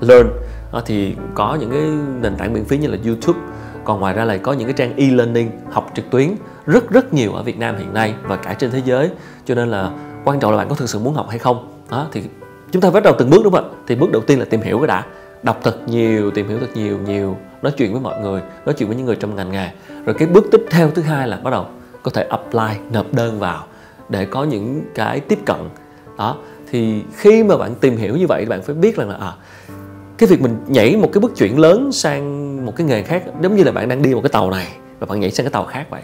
learn. 0.00 0.28
Ờ, 0.74 0.82
thì 0.86 1.14
có 1.34 1.54
những 1.60 1.70
cái 1.70 1.82
nền 2.20 2.36
tảng 2.36 2.52
miễn 2.52 2.64
phí 2.64 2.78
như 2.78 2.88
là 2.88 2.98
YouTube. 3.04 3.38
Còn 3.84 4.00
ngoài 4.00 4.14
ra 4.14 4.24
là 4.24 4.36
có 4.36 4.52
những 4.52 4.66
cái 4.66 4.74
trang 4.76 4.96
e-learning 4.96 5.50
học 5.70 5.90
trực 5.94 6.10
tuyến 6.10 6.28
rất 6.66 6.90
rất 6.90 7.14
nhiều 7.14 7.32
ở 7.32 7.42
Việt 7.42 7.58
Nam 7.58 7.76
hiện 7.78 7.94
nay 7.94 8.14
và 8.22 8.36
cả 8.36 8.54
trên 8.54 8.70
thế 8.70 8.82
giới. 8.84 9.10
Cho 9.44 9.54
nên 9.54 9.68
là 9.68 9.90
quan 10.24 10.40
trọng 10.40 10.50
là 10.50 10.56
bạn 10.56 10.68
có 10.68 10.74
thực 10.74 10.88
sự 10.88 10.98
muốn 10.98 11.14
học 11.14 11.26
hay 11.28 11.38
không. 11.38 11.68
Đó, 11.90 12.06
thì 12.12 12.22
chúng 12.72 12.82
ta 12.82 12.90
bắt 12.90 13.02
đầu 13.02 13.14
từng 13.18 13.30
bước 13.30 13.40
đúng 13.44 13.52
không 13.52 13.64
ạ? 13.64 13.76
Thì 13.86 13.94
bước 13.94 14.12
đầu 14.12 14.22
tiên 14.26 14.38
là 14.38 14.44
tìm 14.44 14.60
hiểu 14.60 14.78
cái 14.78 14.86
đã. 14.86 15.04
Đọc 15.42 15.60
thật 15.62 15.88
nhiều, 15.88 16.30
tìm 16.30 16.48
hiểu 16.48 16.58
thật 16.60 16.70
nhiều 16.74 16.98
nhiều. 16.98 17.36
Nói 17.62 17.72
chuyện 17.76 17.92
với 17.92 18.00
mọi 18.00 18.20
người, 18.20 18.40
nói 18.66 18.74
chuyện 18.78 18.88
với 18.88 18.96
những 18.96 19.06
người 19.06 19.16
trong 19.16 19.36
ngành 19.36 19.52
nghề. 19.52 19.68
Rồi 20.06 20.14
cái 20.18 20.28
bước 20.28 20.44
tiếp 20.52 20.60
theo 20.70 20.90
thứ 20.90 21.02
hai 21.02 21.28
là 21.28 21.36
bắt 21.36 21.50
đầu 21.50 21.66
có 22.02 22.10
thể 22.10 22.22
apply 22.22 22.80
nộp 22.92 23.14
đơn 23.14 23.38
vào 23.38 23.64
để 24.08 24.24
có 24.24 24.44
những 24.44 24.82
cái 24.94 25.20
tiếp 25.20 25.38
cận. 25.46 25.56
Đó, 26.18 26.36
thì 26.70 27.02
khi 27.16 27.44
mà 27.44 27.56
bạn 27.56 27.74
tìm 27.74 27.96
hiểu 27.96 28.16
như 28.16 28.26
vậy 28.28 28.46
bạn 28.48 28.62
phải 28.62 28.74
biết 28.74 28.96
rằng 28.96 29.08
là 29.08 29.16
à 29.16 29.32
cái 30.18 30.26
việc 30.28 30.40
mình 30.40 30.56
nhảy 30.68 30.96
một 30.96 31.08
cái 31.12 31.20
bước 31.20 31.36
chuyển 31.36 31.58
lớn 31.58 31.92
sang 31.92 32.66
một 32.66 32.72
cái 32.76 32.86
nghề 32.86 33.02
khác 33.02 33.22
giống 33.42 33.56
như 33.56 33.64
là 33.64 33.72
bạn 33.72 33.88
đang 33.88 34.02
đi 34.02 34.14
một 34.14 34.20
cái 34.22 34.30
tàu 34.30 34.50
này 34.50 34.68
và 34.98 35.06
bạn 35.06 35.20
nhảy 35.20 35.30
sang 35.30 35.46
cái 35.46 35.52
tàu 35.52 35.64
khác 35.64 35.86
vậy. 35.90 36.02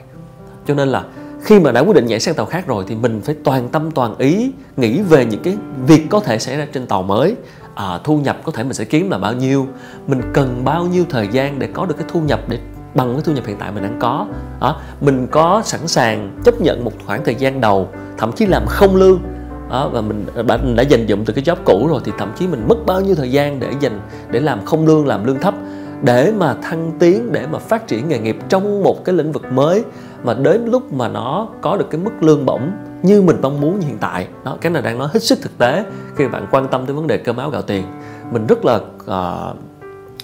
Cho 0.67 0.75
nên 0.75 0.89
là 0.89 1.05
khi 1.43 1.61
mà 1.61 1.73
đã 1.73 1.81
quyết 1.81 1.95
định 1.95 2.07
nhảy 2.07 2.21
sang 2.21 2.35
tàu 2.35 2.47
khác 2.47 2.67
rồi 2.67 2.85
thì 2.89 2.95
mình 2.95 3.21
phải 3.25 3.35
toàn 3.45 3.69
tâm 3.69 3.91
toàn 3.91 4.15
ý 4.19 4.53
nghĩ 4.77 5.01
về 5.03 5.25
những 5.25 5.43
cái 5.43 5.57
việc 5.87 6.07
có 6.11 6.21
thể 6.21 6.39
xảy 6.39 6.57
ra 6.57 6.67
trên 6.73 6.87
tàu 6.87 7.03
mới. 7.03 7.35
À, 7.75 7.99
thu 8.05 8.19
nhập 8.19 8.37
có 8.45 8.53
thể 8.53 8.63
mình 8.63 8.75
sẽ 8.75 8.85
kiếm 8.85 9.11
là 9.11 9.19
bao 9.19 9.33
nhiêu 9.33 9.67
mình 10.07 10.21
cần 10.33 10.65
bao 10.65 10.85
nhiêu 10.85 11.05
thời 11.11 11.29
gian 11.29 11.59
để 11.59 11.69
có 11.73 11.87
được 11.87 11.95
cái 11.99 12.07
thu 12.13 12.21
nhập 12.21 12.41
để 12.49 12.59
bằng 12.95 13.13
cái 13.13 13.23
thu 13.25 13.33
nhập 13.33 13.47
hiện 13.47 13.57
tại 13.61 13.73
mình 13.73 13.83
đang 13.83 13.99
có. 14.01 14.27
Đó, 14.61 14.81
mình 15.01 15.27
có 15.31 15.63
sẵn 15.65 15.89
sàng 15.89 16.39
chấp 16.45 16.61
nhận 16.61 16.85
một 16.85 16.93
khoảng 17.07 17.25
thời 17.25 17.35
gian 17.35 17.61
đầu 17.61 17.89
thậm 18.19 18.33
chí 18.33 18.47
làm 18.47 18.67
không 18.67 18.97
lương 18.97 19.21
đó, 19.71 19.89
và 19.93 20.01
mình 20.01 20.27
đã, 20.47 20.57
mình 20.57 20.77
đã 20.77 20.83
dành 20.83 21.07
dụm 21.09 21.25
từ 21.25 21.33
cái 21.33 21.45
job 21.45 21.57
cũ 21.65 21.89
rồi 21.91 22.01
thì 22.05 22.13
thậm 22.19 22.33
chí 22.39 22.47
mình 22.47 22.69
mất 22.69 22.77
bao 22.87 23.01
nhiêu 23.01 23.15
thời 23.15 23.31
gian 23.31 23.61
để 23.61 23.69
dành 23.81 24.01
để 24.31 24.41
làm 24.41 24.65
không 24.65 24.87
lương 24.87 25.07
làm 25.07 25.27
lương 25.27 25.41
thấp 25.41 25.55
để 26.03 26.33
mà 26.39 26.55
thăng 26.55 26.93
tiến 26.99 27.33
để 27.33 27.47
mà 27.47 27.59
phát 27.59 27.87
triển 27.87 28.09
nghề 28.09 28.19
nghiệp 28.19 28.37
trong 28.49 28.83
một 28.83 29.05
cái 29.05 29.15
lĩnh 29.15 29.33
vực 29.33 29.45
mới 29.53 29.85
mà 30.25 30.35
đến 30.35 30.67
lúc 30.67 30.93
mà 30.93 31.09
nó 31.09 31.49
có 31.61 31.77
được 31.77 31.91
cái 31.91 32.01
mức 32.01 32.11
lương 32.21 32.47
bổng 32.47 32.71
như 33.03 33.23
mình 33.23 33.37
mong 33.43 33.61
muốn 33.61 33.81
như 33.81 33.87
hiện 33.87 33.99
tại. 33.99 34.29
Đó 34.45 34.57
cái 34.61 34.73
này 34.73 34.83
đang 34.83 34.99
nói 34.99 35.09
hết 35.13 35.23
sức 35.23 35.39
thực 35.43 35.59
tế 35.59 35.85
khi 36.17 36.29
bạn 36.29 36.47
quan 36.51 36.69
tâm 36.69 36.87
tới 36.87 36.97
vấn 36.97 37.07
đề 37.07 37.19
cơm 37.19 37.37
áo 37.37 37.51
gạo 37.51 37.63
tiền. 37.63 37.85
Mình 38.33 38.47
rất 38.47 38.65
là 38.65 38.75
uh, 38.77 39.57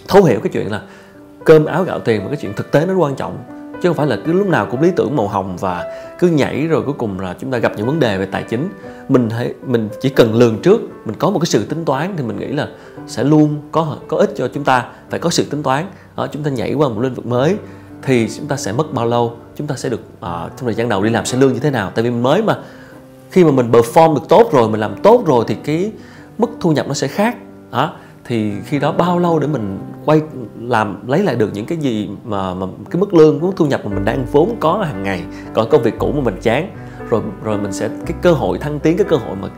thấu 0.09 0.25
hiểu 0.25 0.41
cái 0.43 0.51
chuyện 0.53 0.71
là 0.71 0.83
cơm 1.45 1.65
áo 1.65 1.85
gạo 1.85 1.99
tiền 1.99 2.21
và 2.23 2.29
cái 2.29 2.37
chuyện 2.37 2.53
thực 2.57 2.73
tế 2.73 2.87
nó 2.87 2.95
quan 2.95 3.15
trọng 3.15 3.37
chứ 3.83 3.89
không 3.89 3.97
phải 3.97 4.07
là 4.07 4.19
cứ 4.27 4.33
lúc 4.33 4.47
nào 4.47 4.67
cũng 4.71 4.83
lý 4.83 4.91
tưởng 4.97 5.17
màu 5.17 5.29
hồng 5.29 5.57
và 5.57 5.93
cứ 6.19 6.29
nhảy 6.29 6.67
rồi 6.67 6.83
cuối 6.83 6.95
cùng 6.99 7.21
là 7.21 7.35
chúng 7.41 7.51
ta 7.51 7.59
gặp 7.59 7.73
những 7.77 7.87
vấn 7.87 8.01
đề 8.01 8.19
về 8.19 8.27
tài 8.27 8.43
chính. 8.43 8.69
Mình 9.09 9.31
hãy 9.31 9.55
mình 9.67 9.89
chỉ 10.01 10.09
cần 10.09 10.35
lường 10.35 10.59
trước 10.63 10.81
mình 11.05 11.17
có 11.19 11.31
một 11.31 11.39
cái 11.39 11.47
sự 11.47 11.65
tính 11.65 11.85
toán 11.85 12.15
thì 12.17 12.23
mình 12.23 12.39
nghĩ 12.39 12.47
là 12.47 12.69
sẽ 13.07 13.25
luôn 13.25 13.61
có 13.73 13.97
có 14.09 14.17
ích 14.17 14.31
cho 14.37 14.49
chúng 14.55 14.65
ta 14.65 14.87
phải 15.11 15.21
có 15.21 15.31
sự 15.31 15.45
tính 15.45 15.63
toán. 15.63 15.87
Đó, 16.17 16.27
chúng 16.27 16.43
ta 16.43 16.51
nhảy 16.51 16.75
qua 16.75 16.89
một 16.89 17.01
lĩnh 17.01 17.15
vực 17.15 17.27
mới 17.27 17.57
thì 18.03 18.29
chúng 18.37 18.47
ta 18.47 18.57
sẽ 18.57 18.73
mất 18.73 18.93
bao 18.93 19.07
lâu 19.07 19.37
chúng 19.57 19.67
ta 19.67 19.75
sẽ 19.75 19.89
được 19.89 20.01
uh, 20.01 20.21
trong 20.23 20.65
thời 20.65 20.75
gian 20.75 20.89
đầu 20.89 21.03
đi 21.03 21.11
làm 21.11 21.27
sẽ 21.27 21.39
lương 21.39 21.53
như 21.53 21.61
thế 21.61 21.71
nào. 21.71 21.91
Tại 21.95 22.05
vì 22.05 22.11
mới 22.11 22.43
mà 22.43 22.59
khi 23.31 23.45
mà 23.45 23.51
mình 23.51 23.71
perform 23.73 24.15
được 24.15 24.29
tốt 24.29 24.53
rồi 24.53 24.69
mình 24.69 24.81
làm 24.81 24.95
tốt 25.03 25.23
rồi 25.27 25.45
thì 25.49 25.57
cái 25.65 25.93
mức 26.39 26.51
thu 26.61 26.73
nhập 26.73 26.89
nó 26.89 26.95
sẽ 26.95 27.09
khác. 27.09 27.37
Đó 27.73 27.93
thì 28.27 28.53
khi 28.65 28.79
đó 28.79 28.93
bao 28.93 29.19
lâu 29.19 29.39
để 29.39 29.47
mình 29.47 29.79
quay 30.05 30.21
làm 30.61 31.09
lấy 31.09 31.23
lại 31.23 31.37
được 31.37 31.51
những 31.53 31.67
cái 31.67 31.79
gì 31.79 32.09
mà 32.25 32.55
mà 32.55 32.67
cái 32.91 33.01
mức 33.01 33.15
lương 33.15 33.41
cái 33.41 33.47
mức 33.49 33.53
thu 33.57 33.67
nhập 33.67 33.81
mà 33.85 33.95
mình 33.95 34.05
đang 34.05 34.27
vốn 34.33 34.57
có 34.61 34.85
hàng 34.89 35.03
ngày 35.03 35.23
còn 35.55 35.69
công 35.71 35.83
việc 35.83 35.95
cũ 35.99 36.13
mà 36.13 36.21
mình 36.21 36.37
chán? 36.43 36.71
Rồi 37.11 37.23
rồi 37.45 37.59
mình 37.59 37.73
sẽ 37.73 37.89
cái 38.07 38.17
cơ 38.23 38.33
hội 38.33 38.59
thăng 38.59 38.79
tiến 38.79 38.97
cái 38.97 39.07
cơ 39.11 39.17
hội 39.17 39.37
mà 39.43 39.49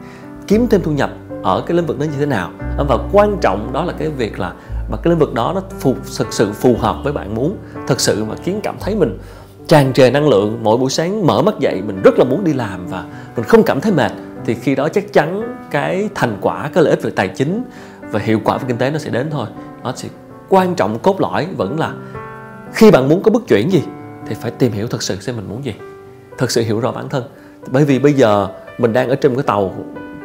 kiếm 0.46 0.66
thêm 0.70 0.82
thu 0.82 0.92
nhập 0.92 1.10
ở 1.42 1.62
cái 1.66 1.76
lĩnh 1.76 1.86
vực 1.86 1.98
đó 1.98 2.04
như 2.04 2.18
thế 2.18 2.26
nào? 2.26 2.50
Và 2.88 2.98
quan 3.12 3.36
trọng 3.40 3.72
đó 3.72 3.84
là 3.84 3.92
cái 3.98 4.08
việc 4.08 4.38
là 4.38 4.52
mà 4.90 4.96
cái 4.96 5.10
lĩnh 5.10 5.18
vực 5.18 5.34
đó 5.34 5.52
nó 5.54 5.62
phù, 5.80 5.94
thực 6.18 6.32
sự 6.32 6.52
phù 6.52 6.76
hợp 6.78 6.96
với 7.04 7.12
bạn 7.12 7.34
muốn 7.34 7.56
thực 7.86 8.00
sự 8.00 8.24
mà 8.24 8.34
khiến 8.44 8.60
cảm 8.62 8.76
thấy 8.80 8.94
mình 8.94 9.18
tràn 9.66 9.92
trề 9.92 10.10
năng 10.10 10.28
lượng 10.28 10.58
mỗi 10.62 10.76
buổi 10.76 10.90
sáng 10.90 11.26
mở 11.26 11.42
mắt 11.42 11.54
dậy 11.58 11.82
mình 11.86 12.00
rất 12.04 12.18
là 12.18 12.24
muốn 12.24 12.44
đi 12.44 12.52
làm 12.52 12.86
và 12.86 13.04
mình 13.36 13.44
không 13.44 13.62
cảm 13.62 13.80
thấy 13.80 13.92
mệt 13.92 14.12
thì 14.44 14.54
khi 14.54 14.74
đó 14.74 14.88
chắc 14.88 15.12
chắn 15.12 15.56
cái 15.70 16.08
thành 16.14 16.36
quả 16.40 16.70
cái 16.74 16.84
lợi 16.84 16.90
ích 16.90 17.02
về 17.02 17.10
tài 17.10 17.28
chính 17.28 17.62
và 18.10 18.20
hiệu 18.20 18.40
quả 18.44 18.58
về 18.58 18.64
kinh 18.68 18.78
tế 18.78 18.90
nó 18.90 18.98
sẽ 18.98 19.10
đến 19.10 19.28
thôi. 19.30 19.46
Nó 19.84 19.92
sẽ 19.96 20.08
quan 20.48 20.74
trọng, 20.74 20.98
cốt 20.98 21.20
lõi 21.20 21.46
vẫn 21.56 21.78
là 21.78 21.92
khi 22.72 22.90
bạn 22.90 23.08
muốn 23.08 23.22
có 23.22 23.30
bước 23.30 23.48
chuyển 23.48 23.72
gì 23.72 23.82
thì 24.26 24.34
phải 24.34 24.50
tìm 24.50 24.72
hiểu 24.72 24.86
thật 24.86 25.02
sự 25.02 25.16
xem 25.16 25.36
mình 25.36 25.48
muốn 25.48 25.64
gì, 25.64 25.74
thật 26.38 26.50
sự 26.50 26.62
hiểu 26.62 26.80
rõ 26.80 26.92
bản 26.92 27.08
thân. 27.08 27.24
Bởi 27.70 27.84
vì 27.84 27.98
bây 27.98 28.12
giờ 28.12 28.48
mình 28.78 28.92
đang 28.92 29.08
ở 29.08 29.14
trên 29.14 29.34
cái 29.34 29.42
tàu 29.42 29.74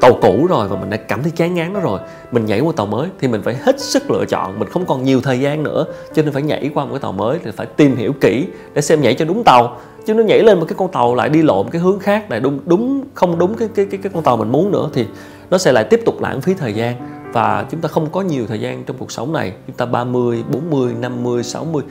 tàu 0.02 0.14
cũ 0.22 0.48
rồi 0.50 0.68
và 0.68 0.76
mình 0.80 0.90
đã 0.90 0.98
cảm 0.98 1.24
thấy 1.24 1.32
chán 1.32 1.54
ngán 1.54 1.74
nó 1.74 1.80
rồi. 1.80 2.00
Mình 2.32 2.46
nhảy 2.46 2.60
qua 2.60 2.74
tàu 2.76 2.86
mới 2.86 3.10
thì 3.20 3.28
mình 3.28 3.42
phải 3.42 3.56
hết 3.62 3.80
sức 3.80 4.12
lựa 4.12 4.26
chọn, 4.26 4.60
mình 4.60 4.70
không 4.70 4.86
còn 4.86 5.04
nhiều 5.04 5.22
thời 5.22 5.40
gian 5.40 5.64
nữa. 5.64 5.86
Cho 6.14 6.22
nên 6.22 6.34
phải 6.34 6.42
nhảy 6.42 6.72
qua 6.74 6.86
một 6.86 6.92
cái 6.92 7.00
tàu 7.00 7.12
mới 7.12 7.40
thì 7.44 7.52
phải 7.52 7.66
tìm 7.66 7.96
hiểu 7.96 8.14
kỹ 8.22 8.48
để 8.74 8.82
xem 8.82 9.02
nhảy 9.02 9.14
cho 9.14 9.26
đúng 9.26 9.44
tàu. 9.44 9.80
Chứ 10.06 10.14
nó 10.14 10.24
nhảy 10.24 10.44
lên 10.44 10.60
một 10.60 10.66
cái 10.70 10.76
con 10.78 10.92
tàu 10.92 11.16
lại 11.16 11.30
đi 11.30 11.42
lộn 11.42 11.70
cái 11.70 11.82
hướng 11.82 12.00
khác, 12.00 12.32
lại 12.32 12.40
đúng 12.40 12.60
đúng, 12.66 13.04
không 13.14 13.40
đúng 13.40 13.56
cái 13.56 13.68
cái 13.76 13.86
cái 13.86 14.00
cái 14.04 14.12
con 14.14 14.24
tàu 14.24 14.38
mình 14.38 14.52
muốn 14.52 14.72
nữa 14.72 14.90
thì 14.94 15.06
nó 15.50 15.58
sẽ 15.58 15.72
lại 15.72 15.84
tiếp 15.84 16.02
tục 16.06 16.22
lãng 16.22 16.42
phí 16.42 16.54
thời 16.54 16.74
gian 16.74 16.96
và 17.34 17.66
chúng 17.72 17.82
ta 17.82 17.90
không 17.90 18.12
có 18.12 18.22
nhiều 18.22 18.48
thời 18.48 18.60
gian 18.60 18.84
trong 18.84 18.98
cuộc 18.98 19.12
sống 19.12 19.34
này. 19.34 19.54
Chúng 19.68 19.76
ta 19.76 19.86
30, 19.86 20.44
40, 20.52 20.94
50, 21.00 21.44
60 21.44 21.84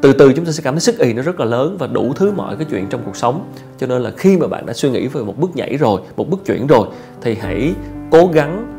từ 0.00 0.12
từ 0.12 0.32
chúng 0.32 0.44
ta 0.44 0.52
sẽ 0.52 0.62
cảm 0.62 0.74
thấy 0.74 0.80
sức 0.80 0.98
ì 0.98 1.12
nó 1.12 1.22
rất 1.22 1.40
là 1.40 1.46
lớn 1.46 1.76
và 1.78 1.86
đủ 1.86 2.12
thứ 2.16 2.32
mọi 2.32 2.56
cái 2.56 2.66
chuyện 2.70 2.86
trong 2.86 3.02
cuộc 3.04 3.16
sống. 3.16 3.52
Cho 3.78 3.86
nên 3.86 4.02
là 4.02 4.10
khi 4.16 4.36
mà 4.36 4.46
bạn 4.46 4.66
đã 4.66 4.72
suy 4.72 4.90
nghĩ 4.90 5.06
về 5.06 5.22
một 5.22 5.38
bước 5.38 5.56
nhảy 5.56 5.76
rồi 5.76 6.00
một 6.16 6.30
bước 6.30 6.44
chuyển 6.46 6.66
rồi 6.66 6.88
thì 7.20 7.34
hãy 7.34 7.74
cố 8.10 8.26
gắng 8.32 8.74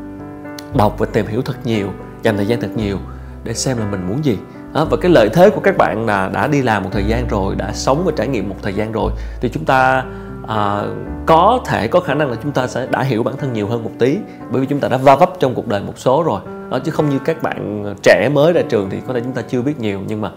đọc 0.74 0.94
và 0.98 1.06
tìm 1.06 1.26
hiểu 1.26 1.42
thật 1.42 1.56
nhiều 1.64 1.88
dành 2.22 2.36
thời 2.36 2.46
gian 2.46 2.60
thật 2.60 2.70
nhiều 2.76 2.98
để 3.44 3.54
xem 3.54 3.78
là 3.78 3.86
mình 3.90 4.08
muốn 4.08 4.24
gì. 4.24 4.38
Đó, 4.72 4.84
và 4.90 4.96
cái 4.96 5.10
lợi 5.10 5.28
thế 5.32 5.50
của 5.50 5.60
các 5.60 5.76
bạn 5.76 6.06
là 6.06 6.30
đã 6.34 6.46
đi 6.46 6.62
làm 6.62 6.82
một 6.82 6.90
thời 6.92 7.04
gian 7.04 7.28
rồi 7.28 7.54
đã 7.54 7.72
sống 7.72 8.02
và 8.04 8.12
trải 8.16 8.28
nghiệm 8.28 8.48
một 8.48 8.56
thời 8.62 8.74
gian 8.74 8.92
rồi 8.92 9.12
thì 9.40 9.48
chúng 9.48 9.64
ta 9.64 10.04
à, 10.50 10.84
có 11.26 11.60
thể 11.66 11.88
có 11.88 12.00
khả 12.00 12.14
năng 12.14 12.30
là 12.30 12.36
chúng 12.42 12.52
ta 12.52 12.66
sẽ 12.66 12.86
đã 12.90 13.02
hiểu 13.02 13.22
bản 13.22 13.36
thân 13.36 13.52
nhiều 13.52 13.66
hơn 13.66 13.84
một 13.84 13.90
tí 13.98 14.18
bởi 14.50 14.60
vì 14.60 14.66
chúng 14.66 14.80
ta 14.80 14.88
đã 14.88 14.96
va 14.96 15.16
vấp 15.16 15.32
trong 15.40 15.54
cuộc 15.54 15.66
đời 15.66 15.82
một 15.82 15.98
số 15.98 16.22
rồi. 16.22 16.40
Đó, 16.70 16.78
chứ 16.78 16.90
không 16.90 17.10
như 17.10 17.18
các 17.24 17.42
bạn 17.42 17.84
trẻ 18.02 18.28
mới 18.34 18.52
ra 18.52 18.62
trường 18.68 18.90
thì 18.90 18.98
có 19.06 19.14
thể 19.14 19.20
chúng 19.20 19.32
ta 19.32 19.42
chưa 19.42 19.62
biết 19.62 19.80
nhiều 19.80 20.00
nhưng 20.06 20.20
mà 20.20 20.30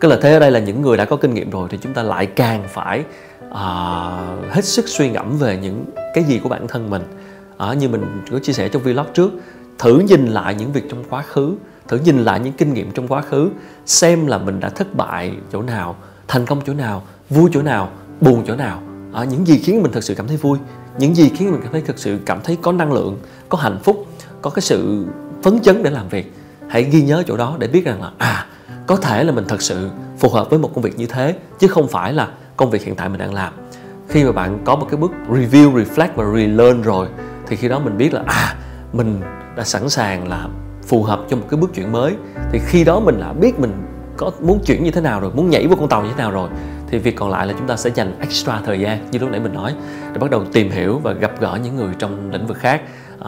cái 0.00 0.10
lợi 0.10 0.18
thế 0.22 0.32
ở 0.32 0.38
đây 0.38 0.50
là 0.50 0.58
những 0.58 0.82
người 0.82 0.96
đã 0.96 1.04
có 1.04 1.16
kinh 1.16 1.34
nghiệm 1.34 1.50
rồi 1.50 1.68
thì 1.70 1.78
chúng 1.82 1.94
ta 1.94 2.02
lại 2.02 2.26
càng 2.26 2.64
phải 2.68 3.04
à, 3.50 3.64
hết 4.50 4.64
sức 4.64 4.88
suy 4.88 5.10
ngẫm 5.10 5.38
về 5.38 5.56
những 5.56 5.84
cái 6.14 6.24
gì 6.24 6.38
của 6.42 6.48
bản 6.48 6.68
thân 6.68 6.90
mình. 6.90 7.02
À, 7.58 7.74
như 7.74 7.88
mình 7.88 8.22
có 8.30 8.38
chia 8.38 8.52
sẻ 8.52 8.68
trong 8.68 8.82
vlog 8.82 9.06
trước 9.14 9.30
thử 9.78 9.98
nhìn 9.98 10.26
lại 10.26 10.54
những 10.54 10.72
việc 10.72 10.84
trong 10.90 11.04
quá 11.10 11.22
khứ 11.22 11.56
thử 11.88 11.98
nhìn 12.04 12.24
lại 12.24 12.40
những 12.40 12.52
kinh 12.52 12.74
nghiệm 12.74 12.90
trong 12.90 13.08
quá 13.08 13.22
khứ 13.22 13.50
xem 13.86 14.26
là 14.26 14.38
mình 14.38 14.60
đã 14.60 14.68
thất 14.68 14.94
bại 14.94 15.32
chỗ 15.52 15.62
nào 15.62 15.96
thành 16.28 16.46
công 16.46 16.60
chỗ 16.66 16.74
nào 16.74 17.02
vui 17.30 17.50
chỗ 17.52 17.62
nào 17.62 17.90
buồn 18.20 18.44
chỗ 18.46 18.56
nào 18.56 18.91
à, 19.12 19.24
những 19.24 19.46
gì 19.46 19.58
khiến 19.58 19.82
mình 19.82 19.92
thực 19.92 20.04
sự 20.04 20.14
cảm 20.14 20.28
thấy 20.28 20.36
vui 20.36 20.58
những 20.98 21.14
gì 21.14 21.30
khiến 21.36 21.50
mình 21.50 21.60
cảm 21.62 21.72
thấy 21.72 21.80
thực 21.80 21.98
sự 21.98 22.18
cảm 22.26 22.40
thấy 22.44 22.58
có 22.62 22.72
năng 22.72 22.92
lượng 22.92 23.18
có 23.48 23.58
hạnh 23.58 23.78
phúc 23.84 24.06
có 24.42 24.50
cái 24.50 24.62
sự 24.62 25.06
phấn 25.42 25.60
chấn 25.60 25.82
để 25.82 25.90
làm 25.90 26.08
việc 26.08 26.32
hãy 26.68 26.82
ghi 26.82 27.02
nhớ 27.02 27.22
chỗ 27.26 27.36
đó 27.36 27.56
để 27.58 27.68
biết 27.68 27.84
rằng 27.84 28.02
là 28.02 28.10
à 28.18 28.46
có 28.86 28.96
thể 28.96 29.24
là 29.24 29.32
mình 29.32 29.44
thật 29.48 29.62
sự 29.62 29.90
phù 30.18 30.28
hợp 30.28 30.50
với 30.50 30.58
một 30.58 30.70
công 30.74 30.82
việc 30.82 30.98
như 30.98 31.06
thế 31.06 31.36
chứ 31.58 31.68
không 31.68 31.88
phải 31.88 32.12
là 32.12 32.28
công 32.56 32.70
việc 32.70 32.84
hiện 32.84 32.96
tại 32.96 33.08
mình 33.08 33.18
đang 33.18 33.34
làm. 33.34 33.52
Khi 34.08 34.24
mà 34.24 34.32
bạn 34.32 34.58
có 34.64 34.76
một 34.76 34.86
cái 34.90 34.96
bước 34.96 35.12
review 35.28 35.72
reflect 35.74 36.08
và 36.14 36.24
relearn 36.34 36.82
rồi 36.82 37.08
thì 37.46 37.56
khi 37.56 37.68
đó 37.68 37.78
mình 37.78 37.98
biết 37.98 38.14
là 38.14 38.22
à 38.26 38.56
mình 38.92 39.20
đã 39.56 39.64
sẵn 39.64 39.88
sàng 39.88 40.28
là 40.28 40.48
phù 40.86 41.02
hợp 41.02 41.20
cho 41.30 41.36
một 41.36 41.46
cái 41.50 41.60
bước 41.60 41.74
chuyển 41.74 41.92
mới. 41.92 42.14
Thì 42.52 42.60
khi 42.66 42.84
đó 42.84 43.00
mình 43.00 43.20
đã 43.20 43.32
biết 43.32 43.60
mình 43.60 43.72
có 44.16 44.30
muốn 44.40 44.60
chuyển 44.64 44.84
như 44.84 44.90
thế 44.90 45.00
nào 45.00 45.20
rồi 45.20 45.30
muốn 45.34 45.50
nhảy 45.50 45.66
vào 45.66 45.76
con 45.76 45.88
tàu 45.88 46.02
như 46.02 46.10
thế 46.10 46.16
nào 46.16 46.30
rồi 46.30 46.50
thì 46.92 46.98
việc 46.98 47.16
còn 47.16 47.30
lại 47.30 47.46
là 47.46 47.54
chúng 47.58 47.66
ta 47.66 47.76
sẽ 47.76 47.90
dành 47.94 48.14
extra 48.20 48.60
thời 48.64 48.80
gian 48.80 49.10
như 49.10 49.18
lúc 49.18 49.30
nãy 49.30 49.40
mình 49.40 49.52
nói 49.52 49.74
để 50.12 50.18
bắt 50.18 50.30
đầu 50.30 50.44
tìm 50.52 50.70
hiểu 50.70 50.98
và 50.98 51.12
gặp 51.12 51.40
gỡ 51.40 51.58
những 51.64 51.76
người 51.76 51.94
trong 51.98 52.30
lĩnh 52.30 52.46
vực 52.46 52.56
khác 52.56 52.82
uh, 53.20 53.26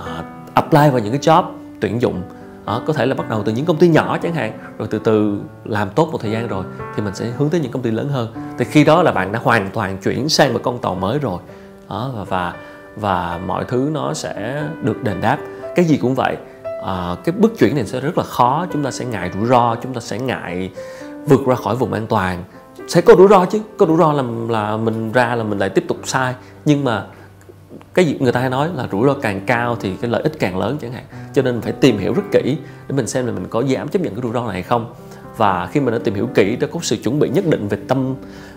apply 0.55 0.91
vào 0.91 0.99
những 0.99 1.13
cái 1.13 1.21
job 1.21 1.45
tuyển 1.81 2.01
dụng 2.01 2.23
uh, 2.63 2.83
có 2.87 2.93
thể 2.93 3.07
là 3.07 3.15
bắt 3.15 3.29
đầu 3.29 3.43
từ 3.43 3.53
những 3.53 3.65
công 3.65 3.77
ty 3.77 3.89
nhỏ 3.89 4.19
chẳng 4.23 4.35
hạn 4.35 4.53
rồi 4.79 4.89
từ 4.91 4.99
từ 4.99 5.41
làm 5.65 5.91
tốt 5.91 6.09
một 6.13 6.19
thời 6.21 6.31
gian 6.31 6.49
rồi 6.49 6.65
thì 6.97 7.03
mình 7.03 7.15
sẽ 7.15 7.27
hướng 7.39 7.51
tới 7.51 7.61
những 7.61 7.73
công 7.73 7.83
ty 7.83 7.91
lớn 7.91 8.09
hơn. 8.09 8.35
Thì 8.59 8.65
khi 8.65 8.85
đó 8.85 9.03
là 9.03 9.13
bạn 9.13 9.33
đã 9.33 9.41
hoàn 9.43 9.71
toàn 9.71 9.99
chuyển 9.99 10.29
sang 10.29 10.53
một 10.53 10.61
con 10.63 10.79
tàu 10.79 10.95
mới 10.95 11.19
rồi 11.19 11.41
đó, 11.91 12.11
và, 12.15 12.25
và 12.25 12.55
và 12.97 13.41
mọi 13.47 13.65
thứ 13.69 13.91
nó 13.93 14.15
sẽ 14.15 14.63
được 14.83 15.03
đền 15.03 15.21
đáp. 15.21 15.39
Cái 15.75 15.85
gì 15.85 15.97
cũng 15.97 16.15
vậy 16.15 16.37
à, 16.85 17.17
cái 17.25 17.35
bước 17.39 17.59
chuyển 17.59 17.75
này 17.75 17.87
sẽ 17.87 18.01
rất 18.01 18.19
là 18.19 18.25
khó 18.25 18.67
chúng 18.73 18.85
ta 18.85 18.91
sẽ 18.91 19.05
ngại 19.05 19.31
rủi 19.35 19.47
ro 19.47 19.77
chúng 19.83 19.95
ta 19.95 20.01
sẽ 20.01 20.19
ngại 20.19 20.71
vượt 21.27 21.47
ra 21.47 21.55
khỏi 21.55 21.77
vùng 21.77 21.93
an 21.93 22.07
toàn 22.07 22.45
sẽ 22.89 23.01
có 23.01 23.15
rủi 23.15 23.29
ro 23.29 23.45
chứ 23.45 23.61
có 23.77 23.87
rủi 23.87 23.97
ro 23.97 24.13
là 24.13 24.23
là 24.49 24.77
mình 24.77 25.13
ra 25.13 25.35
là 25.35 25.45
mình 25.45 25.59
lại 25.59 25.69
tiếp 25.69 25.85
tục 25.89 25.99
sai. 26.05 26.35
Nhưng 26.65 26.85
mà 26.85 27.07
cái 27.95 28.05
gì 28.05 28.17
người 28.21 28.33
ta 28.33 28.41
hay 28.41 28.51
nói 28.51 28.69
là 28.75 28.89
rủi 28.93 29.07
ro 29.07 29.15
càng 29.15 29.41
cao 29.47 29.77
thì 29.81 29.97
cái 30.01 30.11
lợi 30.11 30.23
ích 30.23 30.33
càng 30.39 30.59
lớn 30.59 30.79
chẳng 30.81 30.93
hạn. 30.93 31.05
Cho 31.33 31.43
nên 31.43 31.61
phải 31.61 31.73
tìm 31.73 31.99
hiểu 31.99 32.15
rất 32.15 32.23
kỹ 32.33 32.57
để 32.89 32.97
mình 32.97 33.07
xem 33.07 33.27
là 33.27 33.33
mình 33.33 33.47
có 33.51 33.61
dám 33.61 33.89
chấp 33.89 34.03
nhận 34.03 34.15
cái 34.15 34.23
rủi 34.23 34.33
ro 34.33 34.43
này 34.45 34.53
hay 34.53 34.63
không. 34.63 34.95
Và 35.37 35.69
khi 35.73 35.81
mình 35.81 35.95
đã 35.95 36.01
tìm 36.05 36.15
hiểu 36.15 36.29
kỹ 36.35 36.57
đã 36.57 36.67
có 36.73 36.81
sự 36.83 36.97
chuẩn 36.97 37.19
bị 37.19 37.29
nhất 37.29 37.45
định 37.47 37.69
về 37.69 37.79
tâm 37.89 38.15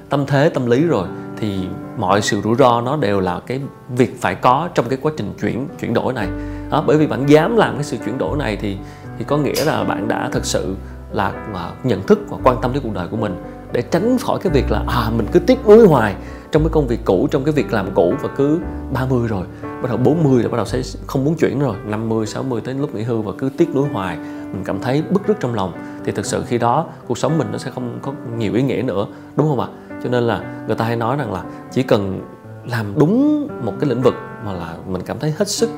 tâm 0.09 0.25
thế 0.25 0.49
tâm 0.49 0.65
lý 0.65 0.85
rồi 0.85 1.07
thì 1.37 1.67
mọi 1.97 2.21
sự 2.21 2.41
rủi 2.41 2.55
ro 2.55 2.81
nó 2.81 2.97
đều 2.97 3.19
là 3.19 3.39
cái 3.47 3.61
việc 3.89 4.21
phải 4.21 4.35
có 4.35 4.69
trong 4.75 4.89
cái 4.89 4.99
quá 5.01 5.11
trình 5.17 5.33
chuyển 5.41 5.67
chuyển 5.79 5.93
đổi 5.93 6.13
này. 6.13 6.27
Đó, 6.71 6.83
bởi 6.87 6.97
vì 6.97 7.07
bạn 7.07 7.29
dám 7.29 7.57
làm 7.57 7.75
cái 7.75 7.83
sự 7.83 7.97
chuyển 8.05 8.17
đổi 8.17 8.37
này 8.37 8.57
thì 8.61 8.77
thì 9.17 9.25
có 9.27 9.37
nghĩa 9.37 9.65
là 9.65 9.83
bạn 9.83 10.07
đã 10.07 10.29
thực 10.31 10.45
sự 10.45 10.75
là 11.11 11.31
à, 11.53 11.71
nhận 11.83 12.03
thức 12.03 12.19
và 12.29 12.37
quan 12.43 12.57
tâm 12.61 12.73
đến 12.73 12.83
cuộc 12.83 12.93
đời 12.93 13.07
của 13.07 13.17
mình 13.17 13.35
để 13.71 13.81
tránh 13.81 14.17
khỏi 14.17 14.39
cái 14.43 14.53
việc 14.53 14.71
là 14.71 14.83
à 14.87 15.09
mình 15.17 15.27
cứ 15.31 15.39
tiếc 15.39 15.67
nuối 15.67 15.87
hoài 15.87 16.15
trong 16.51 16.63
cái 16.63 16.69
công 16.71 16.87
việc 16.87 16.99
cũ, 17.05 17.27
trong 17.31 17.43
cái 17.43 17.53
việc 17.53 17.73
làm 17.73 17.93
cũ 17.95 18.13
và 18.21 18.29
cứ 18.37 18.59
30 18.93 19.27
rồi, 19.27 19.45
bắt 19.61 19.89
đầu 19.89 19.97
40 19.97 20.43
là 20.43 20.49
bắt 20.49 20.57
đầu 20.57 20.65
sẽ 20.65 20.81
không 21.07 21.25
muốn 21.25 21.35
chuyển 21.35 21.59
rồi. 21.59 21.75
50 21.85 22.25
60 22.25 22.61
tới 22.61 22.73
lúc 22.73 22.95
nghỉ 22.95 23.03
hưu 23.03 23.21
và 23.21 23.31
cứ 23.37 23.49
tiếc 23.57 23.75
nuối 23.75 23.87
hoài, 23.93 24.17
mình 24.51 24.63
cảm 24.65 24.81
thấy 24.81 25.03
bức 25.09 25.27
rứt 25.27 25.37
trong 25.39 25.55
lòng. 25.55 25.71
Thì 26.05 26.11
thực 26.11 26.25
sự 26.25 26.43
khi 26.47 26.57
đó, 26.57 26.85
cuộc 27.07 27.17
sống 27.17 27.37
mình 27.37 27.47
nó 27.51 27.57
sẽ 27.57 27.71
không 27.71 27.99
có 28.01 28.13
nhiều 28.37 28.53
ý 28.53 28.61
nghĩa 28.61 28.81
nữa, 28.81 29.07
đúng 29.35 29.47
không 29.47 29.59
ạ? 29.59 29.67
Cho 30.03 30.09
nên 30.09 30.23
là 30.23 30.63
người 30.67 30.75
ta 30.75 30.85
hay 30.85 30.95
nói 30.95 31.17
rằng 31.17 31.33
là 31.33 31.43
chỉ 31.71 31.83
cần 31.83 32.21
làm 32.65 32.93
đúng 32.99 33.47
một 33.65 33.73
cái 33.79 33.89
lĩnh 33.89 34.01
vực 34.01 34.13
mà 34.45 34.53
là 34.53 34.73
mình 34.87 35.01
cảm 35.05 35.19
thấy 35.19 35.33
hết 35.37 35.47
sức 35.47 35.69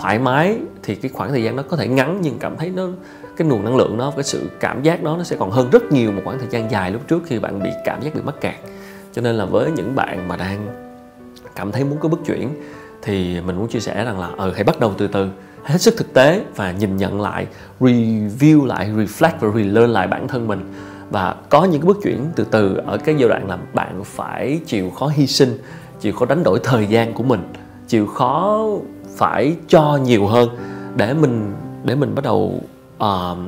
thoải 0.00 0.18
mái 0.18 0.58
thì 0.82 0.94
cái 0.94 1.10
khoảng 1.14 1.30
thời 1.30 1.42
gian 1.42 1.56
nó 1.56 1.62
có 1.62 1.76
thể 1.76 1.88
ngắn, 1.88 2.18
nhưng 2.22 2.38
cảm 2.38 2.56
thấy 2.56 2.70
nó, 2.70 2.88
cái 3.36 3.48
nguồn 3.48 3.64
năng 3.64 3.76
lượng 3.76 3.96
nó, 3.98 4.10
cái 4.10 4.24
sự 4.24 4.50
cảm 4.60 4.82
giác 4.82 5.02
đó 5.02 5.16
nó 5.16 5.24
sẽ 5.24 5.36
còn 5.38 5.50
hơn 5.50 5.70
rất 5.70 5.92
nhiều 5.92 6.12
một 6.12 6.22
khoảng 6.24 6.38
thời 6.38 6.48
gian 6.50 6.70
dài 6.70 6.90
lúc 6.90 7.02
trước 7.08 7.22
khi 7.26 7.38
bạn 7.38 7.62
bị 7.62 7.70
cảm 7.84 8.02
giác 8.02 8.14
bị 8.14 8.20
mắc 8.24 8.40
kẹt. 8.40 8.54
Cho 9.12 9.22
nên 9.22 9.34
là 9.34 9.44
với 9.44 9.70
những 9.70 9.94
bạn 9.94 10.28
mà 10.28 10.36
đang 10.36 10.66
cảm 11.56 11.72
thấy 11.72 11.84
muốn 11.84 11.98
có 11.98 12.08
bước 12.08 12.20
chuyển 12.26 12.48
thì 13.02 13.40
mình 13.40 13.56
muốn 13.56 13.68
chia 13.68 13.80
sẻ 13.80 14.04
rằng 14.04 14.20
là 14.20 14.30
ừ 14.38 14.52
hãy 14.54 14.64
bắt 14.64 14.80
đầu 14.80 14.94
từ 14.98 15.06
từ 15.06 15.28
hết 15.64 15.80
sức 15.80 15.94
thực 15.96 16.12
tế 16.14 16.44
và 16.56 16.72
nhìn 16.72 16.96
nhận 16.96 17.20
lại, 17.20 17.46
review 17.80 18.66
lại, 18.66 18.90
reflect 18.96 19.32
và 19.40 19.48
relearn 19.54 19.90
lại 19.90 20.06
bản 20.06 20.28
thân 20.28 20.48
mình. 20.48 20.72
Và 21.10 21.34
có 21.48 21.64
những 21.64 21.80
cái 21.80 21.86
bước 21.86 21.98
chuyển 22.02 22.24
từ 22.36 22.44
từ 22.50 22.76
ở 22.86 22.98
cái 22.98 23.14
giai 23.18 23.28
đoạn 23.28 23.48
là 23.48 23.58
bạn 23.74 24.04
phải 24.04 24.60
chịu 24.66 24.90
khó 24.90 25.06
hy 25.06 25.26
sinh, 25.26 25.58
chịu 26.00 26.12
khó 26.12 26.26
đánh 26.26 26.42
đổi 26.42 26.60
thời 26.62 26.86
gian 26.86 27.12
của 27.12 27.22
mình, 27.22 27.52
chịu 27.88 28.06
khó 28.06 28.66
phải 29.20 29.56
cho 29.68 29.98
nhiều 30.04 30.26
hơn 30.26 30.48
để 30.96 31.14
mình 31.14 31.52
để 31.84 31.94
mình 31.94 32.14
bắt 32.14 32.24
đầu 32.24 32.62
uh, 33.04 33.38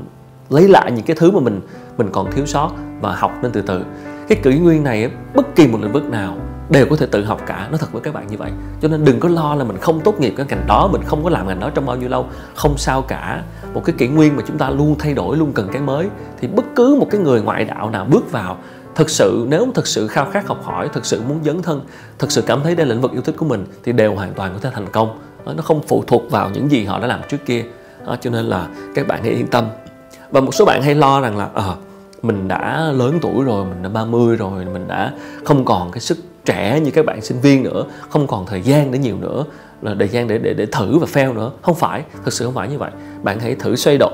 lấy 0.51 0.69
lại 0.69 0.93
những 0.93 1.05
cái 1.05 1.17
thứ 1.17 1.31
mà 1.31 1.41
mình 1.41 1.61
mình 1.99 2.09
còn 2.13 2.33
thiếu 2.33 2.47
sót 2.47 2.71
và 3.01 3.15
học 3.15 3.33
nên 3.43 3.53
từ 3.53 3.63
từ. 3.63 3.83
Cái 4.29 4.39
kỷ 4.43 4.59
nguyên 4.59 4.85
này 4.85 5.11
bất 5.35 5.55
kỳ 5.57 5.69
một 5.69 5.79
lĩnh 5.83 5.93
vực 5.93 6.05
nào 6.05 6.37
đều 6.71 6.87
có 6.91 6.97
thể 6.97 7.07
tự 7.07 7.25
học 7.25 7.41
cả. 7.47 7.69
Nó 7.71 7.77
thật 7.77 7.93
với 7.93 8.03
các 8.03 8.15
bạn 8.15 8.27
như 8.27 8.37
vậy. 8.37 8.51
Cho 8.81 8.89
nên 8.89 9.05
đừng 9.05 9.21
có 9.21 9.29
lo 9.29 9.55
là 9.55 9.65
mình 9.65 9.77
không 9.77 10.01
tốt 10.01 10.21
nghiệp 10.21 10.35
cái 10.37 10.47
ngành 10.49 10.67
đó 10.67 10.89
mình 10.93 11.03
không 11.07 11.25
có 11.25 11.31
làm 11.31 11.47
ngành 11.47 11.61
đó 11.61 11.71
trong 11.75 11.87
bao 11.87 11.97
nhiêu 11.97 12.09
lâu. 12.09 12.27
Không 12.55 12.79
sao 12.79 13.03
cả. 13.03 13.43
Một 13.75 13.85
cái 13.85 13.95
kỷ 13.99 14.09
nguyên 14.09 14.37
mà 14.37 14.43
chúng 14.47 14.59
ta 14.59 14.71
luôn 14.71 14.97
thay 14.99 15.15
đổi 15.15 15.37
luôn 15.37 15.53
cần 15.53 15.69
cái 15.73 15.83
mới 15.83 16.09
thì 16.41 16.49
bất 16.49 16.65
cứ 16.77 16.97
một 17.01 17.07
cái 17.11 17.21
người 17.21 17.43
ngoại 17.43 17.65
đạo 17.65 17.91
nào 17.91 18.07
bước 18.11 18.33
vào 18.33 18.57
thực 18.95 19.11
sự 19.11 19.47
nếu 19.49 19.67
thực 19.75 19.87
sự 19.87 20.09
khao 20.09 20.31
khát 20.31 20.47
học 20.47 20.65
hỏi 20.65 20.89
thực 20.93 21.07
sự 21.07 21.23
muốn 21.29 21.41
dấn 21.45 21.63
thân 21.63 21.81
thực 22.19 22.33
sự 22.33 22.43
cảm 22.43 22.63
thấy 22.63 22.75
đây 22.75 22.87
là 22.87 22.95
lĩnh 22.95 23.03
vực 23.03 23.13
yêu 23.13 23.23
thích 23.23 23.35
của 23.39 23.47
mình 23.47 23.67
thì 23.83 23.93
đều 23.93 24.15
hoàn 24.15 24.35
toàn 24.35 24.53
có 24.53 24.59
thể 24.59 24.71
thành 24.75 24.87
công 24.93 25.19
nó 25.47 25.63
không 25.63 25.83
phụ 25.89 26.05
thuộc 26.07 26.31
vào 26.31 26.51
những 26.51 26.71
gì 26.71 26.85
họ 26.85 27.01
đã 27.01 27.07
làm 27.07 27.21
trước 27.29 27.47
kia. 27.47 27.65
Cho 28.21 28.31
nên 28.31 28.45
là 28.45 28.69
các 28.95 29.07
bạn 29.07 29.23
hãy 29.23 29.33
yên 29.33 29.47
tâm. 29.47 29.69
Và 30.31 30.41
một 30.41 30.55
số 30.55 30.65
bạn 30.65 30.83
hay 30.83 30.95
lo 30.95 31.21
rằng 31.21 31.37
là 31.37 31.49
à, 31.55 31.75
mình 32.23 32.49
đã 32.49 32.93
lớn 32.93 33.19
tuổi 33.23 33.45
rồi 33.45 33.65
mình 33.65 33.83
đã 33.83 33.89
30 33.89 34.37
rồi 34.37 34.65
mình 34.65 34.89
đã 34.89 35.13
không 35.45 35.65
còn 35.65 35.91
cái 35.91 36.01
sức 36.01 36.19
trẻ 36.45 36.81
như 36.81 36.91
các 36.91 37.07
bạn 37.07 37.21
sinh 37.21 37.41
viên 37.41 37.63
nữa 37.63 37.85
không 38.09 38.27
còn 38.27 38.47
thời 38.47 38.63
gian 38.63 38.91
để 38.91 38.99
nhiều 38.99 39.17
nữa 39.21 39.45
là 39.83 39.95
thời 39.99 40.09
gian 40.09 40.29
để 40.29 40.39
để 40.39 40.55
để 40.55 40.67
thử 40.67 40.99
và 40.99 41.07
fail 41.13 41.35
nữa. 41.35 41.53
Không 41.63 41.75
phải 41.75 42.05
thực 42.25 42.33
sự 42.33 42.45
không 42.45 42.55
phải 42.55 42.69
như 42.69 42.79
vậy. 42.79 42.91
Bạn 43.23 43.41
hãy 43.41 43.55
thử 43.55 43.77
xoay 43.77 43.99
đổi 43.99 44.13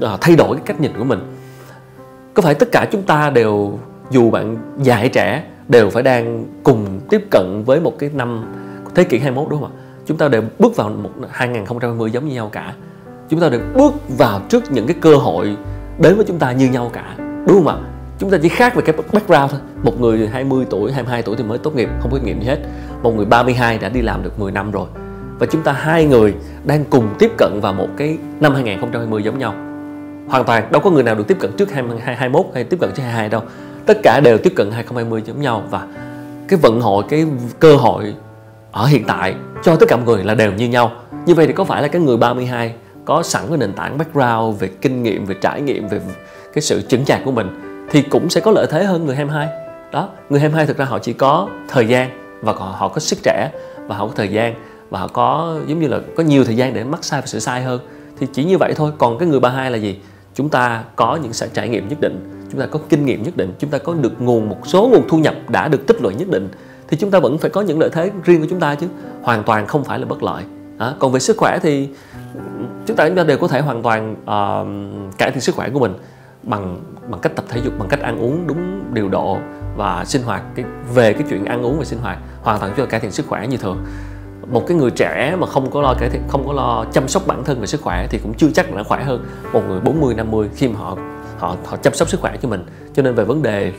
à, 0.00 0.16
thay 0.20 0.36
đổi 0.36 0.56
cái 0.56 0.64
cách 0.66 0.80
nhìn 0.80 0.92
của 0.98 1.04
mình. 1.04 1.20
Có 2.34 2.42
phải 2.42 2.54
tất 2.54 2.68
cả 2.72 2.86
chúng 2.92 3.02
ta 3.02 3.30
đều 3.30 3.78
dù 4.10 4.30
bạn 4.30 4.56
già 4.78 4.96
hay 4.96 5.08
trẻ 5.08 5.44
đều 5.68 5.90
phải 5.90 6.02
đang 6.02 6.46
cùng 6.62 7.00
tiếp 7.10 7.26
cận 7.30 7.62
với 7.66 7.80
một 7.80 7.98
cái 7.98 8.10
năm 8.14 8.54
thế 8.94 9.04
kỷ 9.04 9.18
21 9.18 9.50
đúng 9.50 9.60
không 9.60 9.70
ạ? 9.76 9.78
Chúng 10.06 10.16
ta 10.16 10.28
đều 10.28 10.42
bước 10.58 10.76
vào 10.76 10.88
một 10.88 11.10
2020 11.30 12.10
giống 12.10 12.28
như 12.28 12.34
nhau 12.34 12.48
cả. 12.52 12.74
Chúng 13.28 13.40
ta 13.40 13.48
đều 13.48 13.60
bước 13.74 13.92
vào 14.18 14.40
trước 14.48 14.72
những 14.72 14.86
cái 14.86 14.96
cơ 15.00 15.16
hội 15.16 15.56
đến 15.98 16.16
với 16.16 16.24
chúng 16.28 16.38
ta 16.38 16.52
như 16.52 16.68
nhau 16.68 16.90
cả, 16.92 17.14
đúng 17.18 17.56
không 17.56 17.68
ạ? 17.68 17.76
Chúng 18.18 18.30
ta 18.30 18.38
chỉ 18.42 18.48
khác 18.48 18.74
về 18.74 18.82
cái 18.82 18.96
background 19.12 19.50
thôi. 19.50 19.60
Một 19.82 20.00
người 20.00 20.28
20 20.28 20.66
tuổi 20.70 20.92
22 20.92 21.22
tuổi 21.22 21.36
thì 21.36 21.44
mới 21.44 21.58
tốt 21.58 21.76
nghiệp, 21.76 21.88
không 22.00 22.10
có 22.10 22.16
kinh 22.16 22.26
nghiệm 22.26 22.40
gì 22.40 22.46
hết. 22.46 22.58
Một 23.02 23.16
người 23.16 23.26
32 23.26 23.78
đã 23.78 23.88
đi 23.88 24.02
làm 24.02 24.22
được 24.22 24.40
10 24.40 24.52
năm 24.52 24.70
rồi. 24.70 24.86
Và 25.38 25.46
chúng 25.46 25.62
ta 25.62 25.72
hai 25.72 26.04
người 26.04 26.34
đang 26.64 26.84
cùng 26.90 27.08
tiếp 27.18 27.30
cận 27.38 27.60
vào 27.62 27.72
một 27.72 27.88
cái 27.96 28.18
năm 28.40 28.54
2020 28.54 29.22
giống 29.22 29.38
nhau. 29.38 29.54
Hoàn 30.28 30.44
toàn 30.44 30.72
đâu 30.72 30.82
có 30.82 30.90
người 30.90 31.02
nào 31.02 31.14
được 31.14 31.24
tiếp 31.28 31.36
cận 31.40 31.52
trước 31.52 31.72
2021 31.72 32.46
hay 32.54 32.64
tiếp 32.64 32.76
cận 32.80 32.90
trước 32.94 33.02
22 33.02 33.28
đâu. 33.28 33.42
Tất 33.86 33.98
cả 34.02 34.20
đều 34.20 34.38
tiếp 34.38 34.52
cận 34.56 34.70
2020 34.70 35.22
giống 35.26 35.40
nhau 35.40 35.62
và 35.70 35.86
cái 36.48 36.58
vận 36.62 36.80
hội, 36.80 37.04
cái 37.08 37.26
cơ 37.60 37.76
hội 37.76 38.14
ở 38.72 38.86
hiện 38.86 39.04
tại 39.06 39.34
cho 39.62 39.76
tất 39.76 39.86
cả 39.88 39.96
mọi 39.96 40.06
người 40.06 40.24
là 40.24 40.34
đều 40.34 40.52
như 40.52 40.68
nhau. 40.68 40.92
Như 41.26 41.34
vậy 41.34 41.46
thì 41.46 41.52
có 41.52 41.64
phải 41.64 41.82
là 41.82 41.88
cái 41.88 42.02
người 42.02 42.16
32 42.16 42.74
có 43.04 43.22
sẵn 43.22 43.42
cái 43.48 43.58
nền 43.58 43.72
tảng 43.72 43.98
background 43.98 44.60
về 44.60 44.68
kinh 44.80 45.02
nghiệm 45.02 45.26
về 45.26 45.34
trải 45.40 45.60
nghiệm 45.60 45.88
về 45.88 46.00
cái 46.52 46.62
sự 46.62 46.82
chững 46.88 47.04
chạc 47.04 47.20
của 47.24 47.32
mình 47.32 47.46
thì 47.90 48.02
cũng 48.02 48.30
sẽ 48.30 48.40
có 48.40 48.50
lợi 48.50 48.66
thế 48.70 48.84
hơn 48.84 49.06
người 49.06 49.16
22 49.16 49.48
đó 49.92 50.08
người 50.30 50.40
22 50.40 50.66
thực 50.66 50.76
ra 50.76 50.84
họ 50.84 50.98
chỉ 50.98 51.12
có 51.12 51.48
thời 51.68 51.88
gian 51.88 52.10
và 52.42 52.52
họ, 52.52 52.74
họ 52.78 52.88
có 52.88 53.00
sức 53.00 53.18
trẻ 53.22 53.50
và 53.86 53.96
họ 53.96 54.06
có 54.06 54.12
thời 54.16 54.28
gian 54.28 54.54
và 54.90 55.00
họ 55.00 55.08
có 55.08 55.56
giống 55.66 55.80
như 55.80 55.88
là 55.88 56.00
có 56.16 56.22
nhiều 56.22 56.44
thời 56.44 56.56
gian 56.56 56.74
để 56.74 56.84
mắc 56.84 57.04
sai 57.04 57.20
và 57.20 57.26
sửa 57.26 57.38
sai 57.38 57.62
hơn. 57.62 57.80
Thì 58.18 58.26
chỉ 58.32 58.44
như 58.44 58.58
vậy 58.58 58.72
thôi. 58.76 58.92
Còn 58.98 59.18
cái 59.18 59.28
người 59.28 59.40
32 59.40 59.70
là 59.70 59.78
gì? 59.78 60.00
Chúng 60.34 60.48
ta 60.48 60.84
có 60.96 61.16
những 61.16 61.32
sự 61.32 61.48
trải 61.54 61.68
nghiệm 61.68 61.88
nhất 61.88 62.00
định 62.00 62.42
chúng 62.52 62.60
ta 62.60 62.66
có 62.66 62.78
kinh 62.88 63.06
nghiệm 63.06 63.22
nhất 63.22 63.36
định 63.36 63.52
chúng 63.58 63.70
ta 63.70 63.78
có 63.78 63.94
được 63.94 64.22
nguồn 64.22 64.48
một 64.48 64.58
số 64.66 64.88
nguồn 64.88 65.08
thu 65.08 65.18
nhập 65.18 65.34
đã 65.48 65.68
được 65.68 65.86
tích 65.86 66.02
lũy 66.02 66.14
nhất 66.14 66.28
định 66.28 66.48
thì 66.92 66.98
chúng 66.98 67.10
ta 67.10 67.18
vẫn 67.18 67.38
phải 67.38 67.50
có 67.50 67.60
những 67.60 67.80
lợi 67.80 67.90
thế 67.92 68.10
riêng 68.24 68.40
của 68.40 68.46
chúng 68.50 68.60
ta 68.60 68.74
chứ. 68.74 68.86
Hoàn 69.22 69.42
toàn 69.42 69.66
không 69.66 69.84
phải 69.84 69.98
là 69.98 70.06
bất 70.06 70.22
lợi. 70.22 70.44
À, 70.78 70.94
còn 70.98 71.12
về 71.12 71.20
sức 71.20 71.36
khỏe 71.36 71.58
thì 71.62 71.88
chúng 72.86 72.96
ta 72.96 73.08
chúng 73.08 73.16
ta 73.16 73.24
đều 73.24 73.38
có 73.38 73.48
thể 73.48 73.60
hoàn 73.60 73.82
toàn 73.82 74.12
uh, 74.12 75.18
cải 75.18 75.30
thiện 75.30 75.40
sức 75.40 75.54
khỏe 75.54 75.70
của 75.70 75.80
mình 75.80 75.94
bằng 76.42 76.80
bằng 77.08 77.20
cách 77.20 77.32
tập 77.36 77.44
thể 77.48 77.60
dục 77.64 77.72
bằng 77.78 77.88
cách 77.88 78.00
ăn 78.00 78.18
uống 78.18 78.46
đúng 78.46 78.94
điều 78.94 79.08
độ 79.08 79.38
và 79.76 80.04
sinh 80.04 80.22
hoạt 80.22 80.42
cái 80.54 80.64
về 80.94 81.12
cái 81.12 81.22
chuyện 81.30 81.44
ăn 81.44 81.66
uống 81.66 81.78
và 81.78 81.84
sinh 81.84 81.98
hoạt 81.98 82.18
hoàn 82.42 82.60
toàn 82.60 82.72
cho 82.76 82.86
cải 82.86 83.00
thiện 83.00 83.10
sức 83.10 83.26
khỏe 83.26 83.46
như 83.46 83.56
thường. 83.56 83.84
Một 84.50 84.64
cái 84.66 84.76
người 84.76 84.90
trẻ 84.90 85.36
mà 85.38 85.46
không 85.46 85.70
có 85.70 85.82
lo 85.82 85.94
cải 85.94 86.10
thiện 86.10 86.22
không 86.28 86.46
có 86.46 86.52
lo 86.52 86.84
chăm 86.92 87.08
sóc 87.08 87.26
bản 87.26 87.44
thân 87.44 87.60
về 87.60 87.66
sức 87.66 87.80
khỏe 87.80 88.06
thì 88.10 88.18
cũng 88.18 88.34
chưa 88.34 88.50
chắc 88.54 88.74
là 88.74 88.82
khỏe 88.82 89.04
hơn 89.04 89.24
một 89.52 89.62
người 89.68 89.80
40 89.80 90.14
50 90.14 90.48
khi 90.56 90.68
mà 90.68 90.78
họ 90.78 90.96
họ 91.38 91.56
họ 91.66 91.76
chăm 91.76 91.94
sóc 91.94 92.08
sức 92.08 92.20
khỏe 92.20 92.36
cho 92.42 92.48
mình. 92.48 92.64
Cho 92.94 93.02
nên 93.02 93.14
về 93.14 93.24
vấn 93.24 93.42
đề 93.42 93.72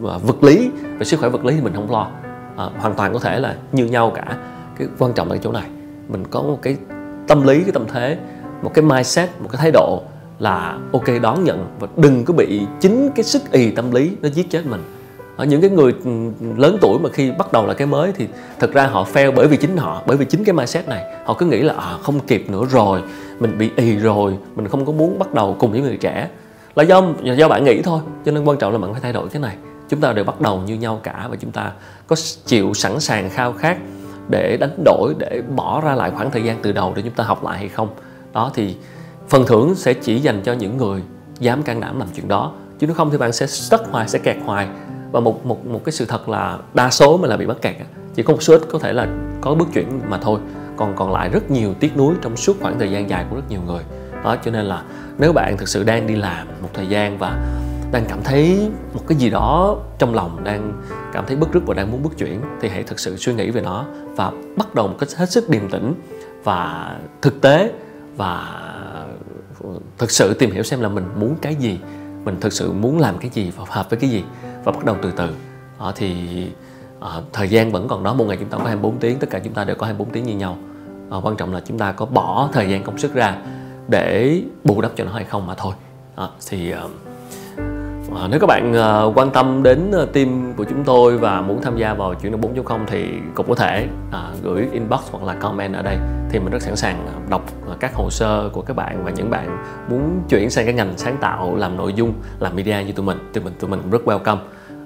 vật 0.00 0.44
lý 0.44 0.70
về 0.98 1.04
sức 1.04 1.20
khỏe 1.20 1.28
vật 1.28 1.44
lý 1.44 1.54
thì 1.54 1.60
mình 1.60 1.74
không 1.74 1.90
lo 1.90 2.10
à, 2.58 2.64
hoàn 2.78 2.94
toàn 2.94 3.12
có 3.12 3.18
thể 3.18 3.40
là 3.40 3.56
như 3.72 3.84
nhau 3.84 4.12
cả. 4.14 4.36
Cái 4.78 4.88
quan 4.98 5.12
trọng 5.12 5.28
là 5.28 5.34
cái 5.34 5.40
chỗ 5.44 5.52
này. 5.52 5.66
Mình 6.08 6.24
có 6.30 6.42
một 6.42 6.58
cái 6.62 6.76
tâm 7.28 7.46
lý 7.46 7.62
cái 7.62 7.72
tâm 7.72 7.84
thế 7.92 8.18
một 8.62 8.70
cái 8.74 8.84
mindset 8.84 9.28
một 9.40 9.48
cái 9.52 9.60
thái 9.60 9.70
độ 9.70 10.02
là 10.38 10.78
ok 10.92 11.04
đón 11.22 11.44
nhận 11.44 11.66
và 11.80 11.88
đừng 11.96 12.24
có 12.24 12.34
bị 12.34 12.60
chính 12.80 13.10
cái 13.14 13.24
sức 13.24 13.42
ì 13.52 13.70
tâm 13.70 13.90
lý 13.90 14.10
nó 14.22 14.28
giết 14.28 14.50
chết 14.50 14.66
mình. 14.66 14.80
Ở 15.36 15.44
những 15.44 15.60
cái 15.60 15.70
người 15.70 15.94
ừ, 16.04 16.10
lớn 16.56 16.78
tuổi 16.80 16.98
mà 16.98 17.08
khi 17.12 17.30
bắt 17.38 17.52
đầu 17.52 17.66
là 17.66 17.74
cái 17.74 17.86
mới 17.86 18.12
thì 18.12 18.28
thật 18.58 18.72
ra 18.72 18.86
họ 18.86 19.06
fail 19.12 19.32
bởi 19.34 19.46
vì 19.46 19.56
chính 19.56 19.76
họ 19.76 20.02
bởi 20.06 20.16
vì 20.16 20.24
chính 20.24 20.44
cái 20.44 20.52
mindset 20.52 20.88
này. 20.88 21.04
Họ 21.24 21.34
cứ 21.34 21.46
nghĩ 21.46 21.60
là 21.60 21.74
à, 21.74 21.96
không 22.02 22.20
kịp 22.20 22.50
nữa 22.50 22.62
rồi 22.70 23.02
mình 23.40 23.58
bị 23.58 23.70
ì 23.76 23.96
rồi 23.96 24.38
mình 24.54 24.68
không 24.68 24.86
có 24.86 24.92
muốn 24.92 25.18
bắt 25.18 25.34
đầu 25.34 25.56
cùng 25.58 25.70
với 25.70 25.80
người 25.80 25.96
trẻ. 25.96 26.28
Là 26.74 26.82
do 26.82 27.02
là 27.22 27.34
do 27.34 27.48
bạn 27.48 27.64
nghĩ 27.64 27.82
thôi 27.82 28.00
cho 28.24 28.32
nên 28.32 28.44
quan 28.44 28.58
trọng 28.58 28.72
là 28.72 28.78
bạn 28.78 28.92
phải 28.92 29.00
thay 29.00 29.12
đổi 29.12 29.28
cái 29.28 29.42
này 29.42 29.56
chúng 29.88 30.00
ta 30.00 30.12
đều 30.12 30.24
bắt 30.24 30.40
đầu 30.40 30.60
như 30.60 30.74
nhau 30.74 31.00
cả 31.02 31.26
và 31.30 31.36
chúng 31.36 31.50
ta 31.50 31.72
có 32.06 32.16
chịu 32.46 32.74
sẵn 32.74 33.00
sàng 33.00 33.30
khao 33.30 33.52
khát 33.52 33.78
để 34.28 34.56
đánh 34.56 34.84
đổi, 34.84 35.14
để 35.18 35.42
bỏ 35.56 35.80
ra 35.80 35.94
lại 35.94 36.10
khoảng 36.10 36.30
thời 36.30 36.44
gian 36.44 36.58
từ 36.62 36.72
đầu 36.72 36.92
để 36.96 37.02
chúng 37.02 37.14
ta 37.14 37.24
học 37.24 37.44
lại 37.44 37.58
hay 37.58 37.68
không. 37.68 37.88
Đó, 38.32 38.50
thì 38.54 38.76
phần 39.28 39.46
thưởng 39.46 39.74
sẽ 39.74 39.92
chỉ 39.92 40.18
dành 40.18 40.42
cho 40.42 40.52
những 40.52 40.76
người 40.76 41.02
dám 41.40 41.62
can 41.62 41.80
đảm 41.80 41.98
làm 41.98 42.08
chuyện 42.14 42.28
đó. 42.28 42.52
Chứ 42.78 42.86
nếu 42.86 42.94
không 42.94 43.10
thì 43.10 43.18
bạn 43.18 43.32
sẽ 43.32 43.46
stuck 43.46 43.88
hoài, 43.90 44.08
sẽ 44.08 44.18
kẹt 44.18 44.36
hoài. 44.44 44.68
Và 45.12 45.20
một 45.20 45.46
một 45.46 45.66
một 45.66 45.80
cái 45.84 45.92
sự 45.92 46.04
thật 46.04 46.28
là 46.28 46.58
đa 46.74 46.90
số 46.90 47.16
mà 47.16 47.28
là 47.28 47.36
bị 47.36 47.46
mắc 47.46 47.56
kẹt 47.62 47.76
chỉ 48.14 48.22
có 48.22 48.32
một 48.32 48.42
số 48.42 48.54
ít 48.54 48.62
có 48.70 48.78
thể 48.78 48.92
là 48.92 49.06
có 49.40 49.54
bước 49.54 49.68
chuyển 49.74 50.00
mà 50.08 50.18
thôi. 50.18 50.40
Còn 50.76 50.96
còn 50.96 51.12
lại 51.12 51.28
rất 51.28 51.50
nhiều 51.50 51.74
tiếc 51.80 51.96
nuối 51.96 52.14
trong 52.22 52.36
suốt 52.36 52.56
khoảng 52.60 52.78
thời 52.78 52.90
gian 52.90 53.10
dài 53.10 53.24
của 53.30 53.36
rất 53.36 53.42
nhiều 53.48 53.60
người. 53.66 53.82
Đó, 54.24 54.36
cho 54.44 54.50
nên 54.50 54.64
là 54.64 54.82
nếu 55.18 55.32
bạn 55.32 55.56
thực 55.56 55.68
sự 55.68 55.84
đang 55.84 56.06
đi 56.06 56.16
làm 56.16 56.46
một 56.62 56.68
thời 56.74 56.86
gian 56.86 57.18
và 57.18 57.46
đang 57.92 58.04
cảm 58.08 58.22
thấy 58.24 58.70
một 58.94 59.02
cái 59.06 59.18
gì 59.18 59.30
đó 59.30 59.76
trong 59.98 60.14
lòng 60.14 60.44
đang 60.44 60.82
cảm 61.12 61.24
thấy 61.26 61.36
bức 61.36 61.52
rứt 61.52 61.62
và 61.66 61.74
đang 61.74 61.92
muốn 61.92 62.02
bước 62.02 62.18
chuyển 62.18 62.40
thì 62.60 62.68
hãy 62.68 62.82
thực 62.82 62.98
sự 62.98 63.16
suy 63.16 63.34
nghĩ 63.34 63.50
về 63.50 63.60
nó 63.60 63.84
và 64.16 64.32
bắt 64.56 64.74
đầu 64.74 64.88
một 64.88 64.96
cách 64.98 65.08
hết 65.16 65.30
sức 65.30 65.50
điềm 65.50 65.68
tĩnh 65.70 65.94
và 66.44 66.96
thực 67.22 67.40
tế 67.40 67.72
và 68.16 68.60
thực 69.98 70.10
sự 70.10 70.34
tìm 70.34 70.50
hiểu 70.50 70.62
xem 70.62 70.80
là 70.80 70.88
mình 70.88 71.04
muốn 71.16 71.36
cái 71.42 71.54
gì 71.54 71.78
mình 72.24 72.40
thực 72.40 72.52
sự 72.52 72.72
muốn 72.72 72.98
làm 72.98 73.18
cái 73.18 73.30
gì 73.34 73.52
và 73.56 73.64
hợp 73.68 73.90
với 73.90 73.98
cái 73.98 74.10
gì 74.10 74.24
và 74.64 74.72
bắt 74.72 74.84
đầu 74.84 74.96
từ 75.02 75.12
từ. 75.16 75.30
À, 75.78 75.92
thì 75.94 76.26
à, 77.00 77.08
thời 77.32 77.48
gian 77.48 77.72
vẫn 77.72 77.88
còn 77.88 78.02
đó 78.02 78.14
một 78.14 78.24
ngày 78.24 78.36
chúng 78.36 78.48
ta 78.48 78.58
có 78.58 78.64
24 78.64 78.98
tiếng 78.98 79.18
tất 79.18 79.30
cả 79.30 79.38
chúng 79.44 79.54
ta 79.54 79.64
đều 79.64 79.76
có 79.76 79.86
24 79.86 80.12
tiếng 80.14 80.24
như 80.24 80.36
nhau. 80.36 80.58
À, 81.10 81.16
quan 81.22 81.36
trọng 81.36 81.54
là 81.54 81.60
chúng 81.66 81.78
ta 81.78 81.92
có 81.92 82.06
bỏ 82.06 82.48
thời 82.52 82.70
gian 82.70 82.82
công 82.82 82.98
sức 82.98 83.14
ra 83.14 83.36
để 83.88 84.42
bù 84.64 84.80
đắp 84.80 84.92
cho 84.96 85.04
nó 85.04 85.12
hay 85.12 85.24
không 85.24 85.46
mà 85.46 85.54
thôi. 85.54 85.74
À, 86.16 86.28
thì 86.48 86.74
uh, 86.84 86.90
À, 88.16 88.28
nếu 88.30 88.40
các 88.40 88.46
bạn 88.46 88.72
uh, 88.72 89.18
quan 89.18 89.30
tâm 89.30 89.62
đến 89.62 89.90
uh, 90.02 90.12
team 90.12 90.52
của 90.56 90.64
chúng 90.64 90.84
tôi 90.84 91.18
và 91.18 91.40
muốn 91.40 91.62
tham 91.62 91.76
gia 91.76 91.94
vào 91.94 92.14
chuyển 92.14 92.32
động 92.32 92.54
4.0 92.54 92.80
thì 92.86 93.08
cũng 93.34 93.48
có 93.48 93.54
thể 93.54 93.86
uh, 94.08 94.44
gửi 94.44 94.68
inbox 94.72 95.00
hoặc 95.10 95.24
là 95.24 95.34
comment 95.34 95.74
ở 95.74 95.82
đây. 95.82 95.96
Thì 96.30 96.38
mình 96.38 96.50
rất 96.50 96.62
sẵn 96.62 96.76
sàng 96.76 97.06
à, 97.06 97.14
đọc 97.30 97.42
uh, 97.70 97.80
các 97.80 97.94
hồ 97.94 98.10
sơ 98.10 98.50
của 98.52 98.62
các 98.62 98.76
bạn 98.76 99.04
và 99.04 99.10
những 99.10 99.30
bạn 99.30 99.64
muốn 99.90 100.20
chuyển 100.28 100.50
sang 100.50 100.64
cái 100.64 100.74
ngành 100.74 100.92
sáng 100.96 101.16
tạo 101.20 101.56
làm 101.56 101.76
nội 101.76 101.92
dung 101.92 102.12
làm 102.38 102.56
media 102.56 102.76
như 102.86 102.92
tụi 102.92 103.06
mình 103.06 103.18
thì 103.34 103.40
mình 103.40 103.54
tụi 103.60 103.70
mình 103.70 103.80
cũng 103.82 103.90
rất 103.90 104.04
welcome. 104.04 104.38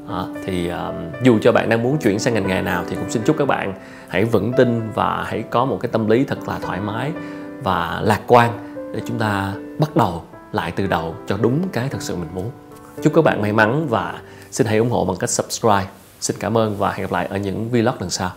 À, 0.09 0.23
thì 0.45 0.71
uh, 0.71 1.23
dù 1.23 1.39
cho 1.43 1.53
bạn 1.53 1.69
đang 1.69 1.83
muốn 1.83 1.99
chuyển 1.99 2.19
sang 2.19 2.35
ngành 2.35 2.47
nghề 2.47 2.63
nào 2.63 2.85
thì 2.89 2.97
cũng 2.97 3.11
xin 3.11 3.23
chúc 3.25 3.37
các 3.39 3.49
bạn 3.49 3.75
hãy 4.09 4.25
vững 4.25 4.53
tin 4.53 4.91
và 4.95 5.25
hãy 5.29 5.43
có 5.51 5.65
một 5.65 5.79
cái 5.81 5.91
tâm 5.93 6.09
lý 6.09 6.25
thật 6.25 6.39
là 6.49 6.59
thoải 6.63 6.81
mái 6.81 7.13
và 7.63 8.01
lạc 8.03 8.21
quan 8.27 8.51
để 8.95 9.01
chúng 9.07 9.19
ta 9.19 9.53
bắt 9.79 9.97
đầu 9.97 10.23
lại 10.53 10.73
từ 10.77 10.87
đầu 10.87 11.15
cho 11.27 11.37
đúng 11.43 11.69
cái 11.73 11.89
thật 11.89 12.03
sự 12.03 12.17
mình 12.17 12.29
muốn. 12.35 12.51
Chúc 13.01 13.15
các 13.15 13.23
bạn 13.23 13.43
may 13.43 13.53
mắn 13.53 13.87
và 13.89 14.21
xin 14.51 14.67
hãy 14.67 14.79
ủng 14.79 14.91
hộ 14.91 15.05
bằng 15.05 15.17
cách 15.17 15.31
subscribe. 15.31 15.87
Xin 16.21 16.37
cảm 16.41 16.59
ơn 16.59 16.77
và 16.79 16.93
hẹn 16.93 17.01
gặp 17.01 17.13
lại 17.13 17.27
ở 17.27 17.37
những 17.37 17.71
vlog 17.71 17.95
lần 18.01 18.11
sau. 18.11 18.31